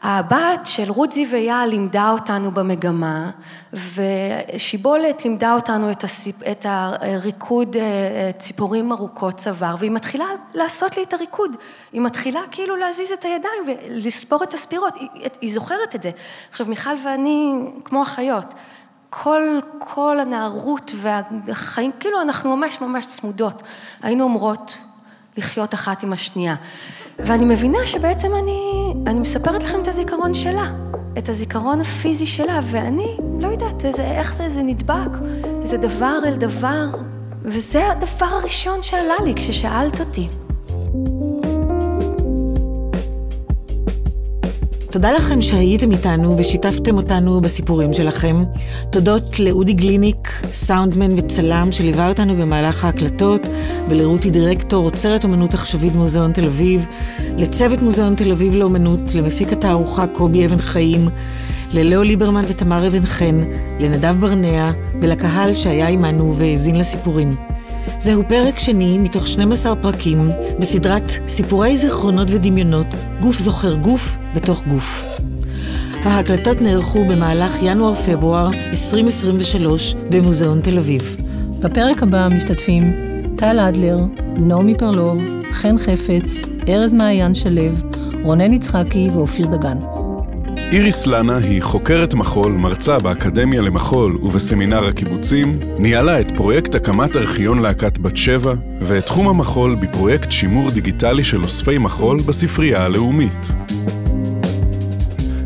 הבת 0.02 0.60
של 0.64 0.90
רות 0.90 1.12
זיוויה 1.12 1.66
לימדה 1.66 2.10
אותנו 2.10 2.50
במגמה, 2.50 3.30
ושיבולת 3.72 5.24
לימדה 5.24 5.54
אותנו 5.54 5.90
את, 5.90 6.04
הסיפ... 6.04 6.42
את 6.42 6.66
הריקוד 6.68 7.76
אה, 7.76 8.30
ציפורים 8.38 8.92
ארוכות 8.92 9.36
צוואר, 9.36 9.76
והיא 9.78 9.90
מתחילה 9.90 10.24
לעשות 10.54 10.96
לי 10.96 11.02
את 11.02 11.12
הריקוד. 11.12 11.56
היא 11.92 12.00
מתחילה 12.00 12.40
כאילו 12.50 12.76
להזיז 12.76 13.12
את 13.12 13.24
הידיים 13.24 13.62
ולספור 13.66 14.42
את 14.42 14.54
הספירות, 14.54 14.94
היא, 14.96 15.08
היא 15.40 15.52
זוכרת 15.52 15.94
את 15.94 16.02
זה. 16.02 16.10
עכשיו, 16.50 16.66
מיכל 16.66 16.96
ואני 17.04 17.52
כמו 17.84 18.02
אחיות. 18.02 18.54
כל, 19.10 19.60
כל 19.78 20.20
הנערות 20.20 20.92
והחיים, 20.94 21.90
כאילו 22.00 22.22
אנחנו 22.22 22.56
ממש 22.56 22.80
ממש 22.80 23.06
צמודות. 23.06 23.62
היינו 24.02 24.24
אומרות 24.24 24.78
לחיות 25.38 25.74
אחת 25.74 26.02
עם 26.02 26.12
השנייה. 26.12 26.54
ואני 27.18 27.44
מבינה 27.44 27.78
שבעצם 27.86 28.34
אני, 28.34 28.92
אני 29.06 29.20
מספרת 29.20 29.62
לכם 29.62 29.80
את 29.82 29.88
הזיכרון 29.88 30.34
שלה, 30.34 30.72
את 31.18 31.28
הזיכרון 31.28 31.80
הפיזי 31.80 32.26
שלה, 32.26 32.60
ואני 32.62 33.16
לא 33.40 33.48
יודעת 33.48 33.84
איזה, 33.84 34.02
איך 34.02 34.34
זה, 34.34 34.48
זה 34.48 34.62
נדבק, 34.62 35.10
איזה 35.62 35.76
דבר 35.76 36.18
אל 36.26 36.34
דבר, 36.34 36.86
וזה 37.42 37.90
הדבר 37.90 38.26
הראשון 38.26 38.82
שעלה 38.82 39.14
לי 39.24 39.34
כששאלת 39.34 40.00
אותי. 40.00 40.28
תודה 44.90 45.12
לכם 45.12 45.42
שהייתם 45.42 45.92
איתנו 45.92 46.38
ושיתפתם 46.38 46.96
אותנו 46.96 47.40
בסיפורים 47.40 47.94
שלכם. 47.94 48.44
תודות 48.90 49.40
לאודי 49.40 49.72
גליניק, 49.72 50.42
סאונדמן 50.52 51.18
וצלם 51.18 51.72
שליווה 51.72 52.08
אותנו 52.08 52.36
במהלך 52.36 52.84
ההקלטות, 52.84 53.48
ולרותי 53.88 54.30
דירקטור, 54.30 54.84
עוצרת 54.84 55.24
אומנות 55.24 55.54
עכשווית 55.54 55.94
מוזיאון 55.94 56.32
תל 56.32 56.44
אביב, 56.44 56.86
לצוות 57.36 57.82
מוזיאון 57.82 58.14
תל 58.14 58.32
אביב 58.32 58.54
לאומנות, 58.54 59.14
למפיק 59.14 59.52
התערוכה 59.52 60.06
קובי 60.06 60.46
אבן 60.46 60.60
חיים, 60.60 61.08
ללאו 61.72 62.02
ליברמן 62.02 62.44
ותמר 62.48 62.86
אבן 62.86 63.02
חן, 63.02 63.44
לנדב 63.80 64.16
ברנע 64.20 64.70
ולקהל 65.00 65.54
שהיה 65.54 65.88
עמנו 65.88 66.34
והאזין 66.36 66.78
לסיפורים. 66.78 67.57
זהו 68.00 68.22
פרק 68.28 68.58
שני 68.58 68.98
מתוך 68.98 69.28
12 69.28 69.76
פרקים 69.76 70.30
בסדרת 70.58 71.12
סיפורי 71.28 71.76
זיכרונות 71.76 72.28
ודמיונות, 72.30 72.86
גוף 73.20 73.38
זוכר 73.38 73.74
גוף 73.74 74.16
בתוך 74.34 74.64
גוף. 74.66 75.20
ההקלטות 76.04 76.60
נערכו 76.60 77.04
במהלך 77.04 77.58
ינואר-פברואר 77.62 78.50
2023 78.70 79.94
במוזיאון 80.10 80.60
תל 80.60 80.78
אביב. 80.78 81.16
בפרק 81.60 82.02
הבא 82.02 82.28
משתתפים 82.34 82.92
טל 83.36 83.60
אדלר, 83.60 83.98
נעמי 84.36 84.74
פרלוב, 84.78 85.22
חן 85.52 85.78
חפץ, 85.78 86.40
ארז 86.68 86.94
מעיין 86.94 87.34
שלו, 87.34 87.72
רונן 88.22 88.52
יצחקי 88.52 89.10
ואופיר 89.14 89.46
דגן. 89.46 89.97
איריס 90.72 91.06
לנה 91.06 91.36
היא 91.36 91.62
חוקרת 91.62 92.14
מחול, 92.14 92.52
מרצה 92.52 92.98
באקדמיה 92.98 93.60
למחול 93.60 94.18
ובסמינר 94.22 94.88
הקיבוצים, 94.88 95.60
ניהלה 95.78 96.20
את 96.20 96.32
פרויקט 96.36 96.74
הקמת 96.74 97.16
ארכיון 97.16 97.58
להקת 97.58 97.98
בת 97.98 98.16
שבע, 98.16 98.54
ואת 98.80 99.04
תחום 99.04 99.28
המחול 99.28 99.74
בפרויקט 99.74 100.30
שימור 100.30 100.70
דיגיטלי 100.70 101.24
של 101.24 101.42
אוספי 101.42 101.78
מחול 101.78 102.18
בספרייה 102.26 102.84
הלאומית. 102.84 103.48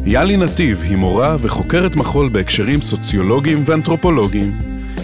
יאלי 0.05 0.37
נתיב 0.37 0.83
היא 0.83 0.97
מורה 0.97 1.37
וחוקרת 1.41 1.97
מחול 1.97 2.29
בהקשרים 2.29 2.81
סוציולוגיים 2.81 3.63
ואנתרופולוגיים. 3.67 4.59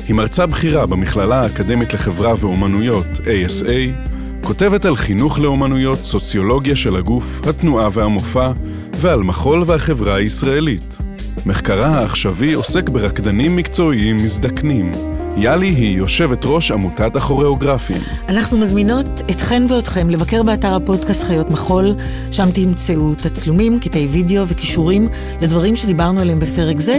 היא 0.09 0.15
מרצה 0.15 0.47
בכירה 0.47 0.87
במכללה 0.87 1.41
האקדמית 1.41 1.95
לחברה 1.95 2.35
ואומנויות, 2.39 3.07
ASA, 3.07 4.09
כותבת 4.43 4.85
על 4.85 4.97
חינוך 4.97 5.39
לאומנויות, 5.39 5.99
סוציולוגיה 5.99 6.77
של 6.77 6.97
הגוף, 6.97 7.41
התנועה 7.49 7.89
והמופע, 7.93 8.53
ועל 9.01 9.23
מחול 9.23 9.63
והחברה 9.67 10.15
הישראלית. 10.15 10.99
מחקרה 11.47 11.87
העכשווי 11.87 12.53
עוסק 12.53 12.89
ברקדנים 12.89 13.57
מקצועיים 13.57 14.17
מזדקנים. 14.17 14.93
יאלי 15.37 15.69
היא 15.69 15.97
יושבת 15.97 16.45
ראש 16.45 16.71
עמותת 16.71 17.17
הכוריאוגרפים. 17.17 17.97
אנחנו 18.29 18.59
מזמינות 18.59 19.07
אתכן 19.31 19.63
ואתכם 19.69 20.11
לבקר 20.11 20.43
באתר 20.43 20.75
הפודקאסט 20.75 21.25
חיות 21.25 21.51
מחול, 21.51 21.95
שם 22.31 22.51
תמצאו 22.55 23.15
תצלומים, 23.15 23.81
קטעי 23.81 24.07
וידאו 24.07 24.49
וכישורים 24.49 25.09
לדברים 25.41 25.77
שדיברנו 25.77 26.21
עליהם 26.21 26.41
בפרק 26.41 26.81
זה, 26.81 26.99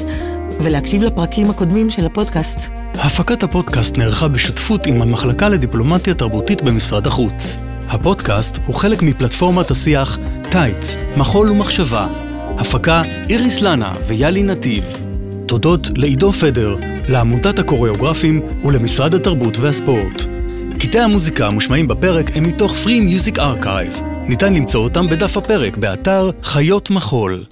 ולהקשיב 0.63 1.03
לפרקים 1.03 1.49
הקודמים 1.49 1.89
של 1.89 2.05
הפודקאסט. 2.05 2.59
הפקת 2.93 3.43
הפודקאסט 3.43 3.97
נערכה 3.97 4.27
בשותפות 4.27 4.85
עם 4.87 5.01
המחלקה 5.01 5.49
לדיפלומטיה 5.49 6.13
תרבותית 6.13 6.61
במשרד 6.61 7.07
החוץ. 7.07 7.57
הפודקאסט 7.89 8.59
הוא 8.65 8.75
חלק 8.75 9.01
מפלטפורמת 9.01 9.71
השיח 9.71 10.17
טייץ, 10.51 10.95
מחול 11.17 11.51
ומחשבה. 11.51 12.07
הפקה 12.57 13.01
איריס 13.29 13.61
לנה 13.61 13.95
ויאלי 14.07 14.43
נתיב. 14.43 14.83
תודות 15.45 15.89
לעידו 15.95 16.31
פדר, 16.31 16.75
לעמותת 17.07 17.59
הקוריאוגרפים 17.59 18.41
ולמשרד 18.65 19.15
התרבות 19.15 19.57
והספורט. 19.57 20.21
קטעי 20.79 21.01
המוזיקה 21.01 21.47
המושמעים 21.47 21.87
בפרק 21.87 22.37
הם 22.37 22.43
מתוך 22.43 22.73
Free 22.85 23.27
Music 23.33 23.37
Archive. 23.37 24.03
ניתן 24.27 24.53
למצוא 24.53 24.83
אותם 24.83 25.07
בדף 25.09 25.37
הפרק 25.37 25.77
באתר 25.77 26.31
חיות 26.43 26.89
מחול. 26.89 27.43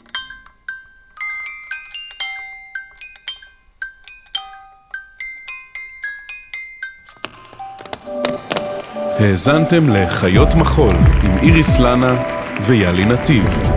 האזנתם 9.19 9.89
לחיות 9.89 10.55
מחול 10.55 10.95
עם 11.23 11.37
איריס 11.37 11.79
לנה 11.79 12.15
ויאלי 12.61 13.05
נתיב. 13.05 13.76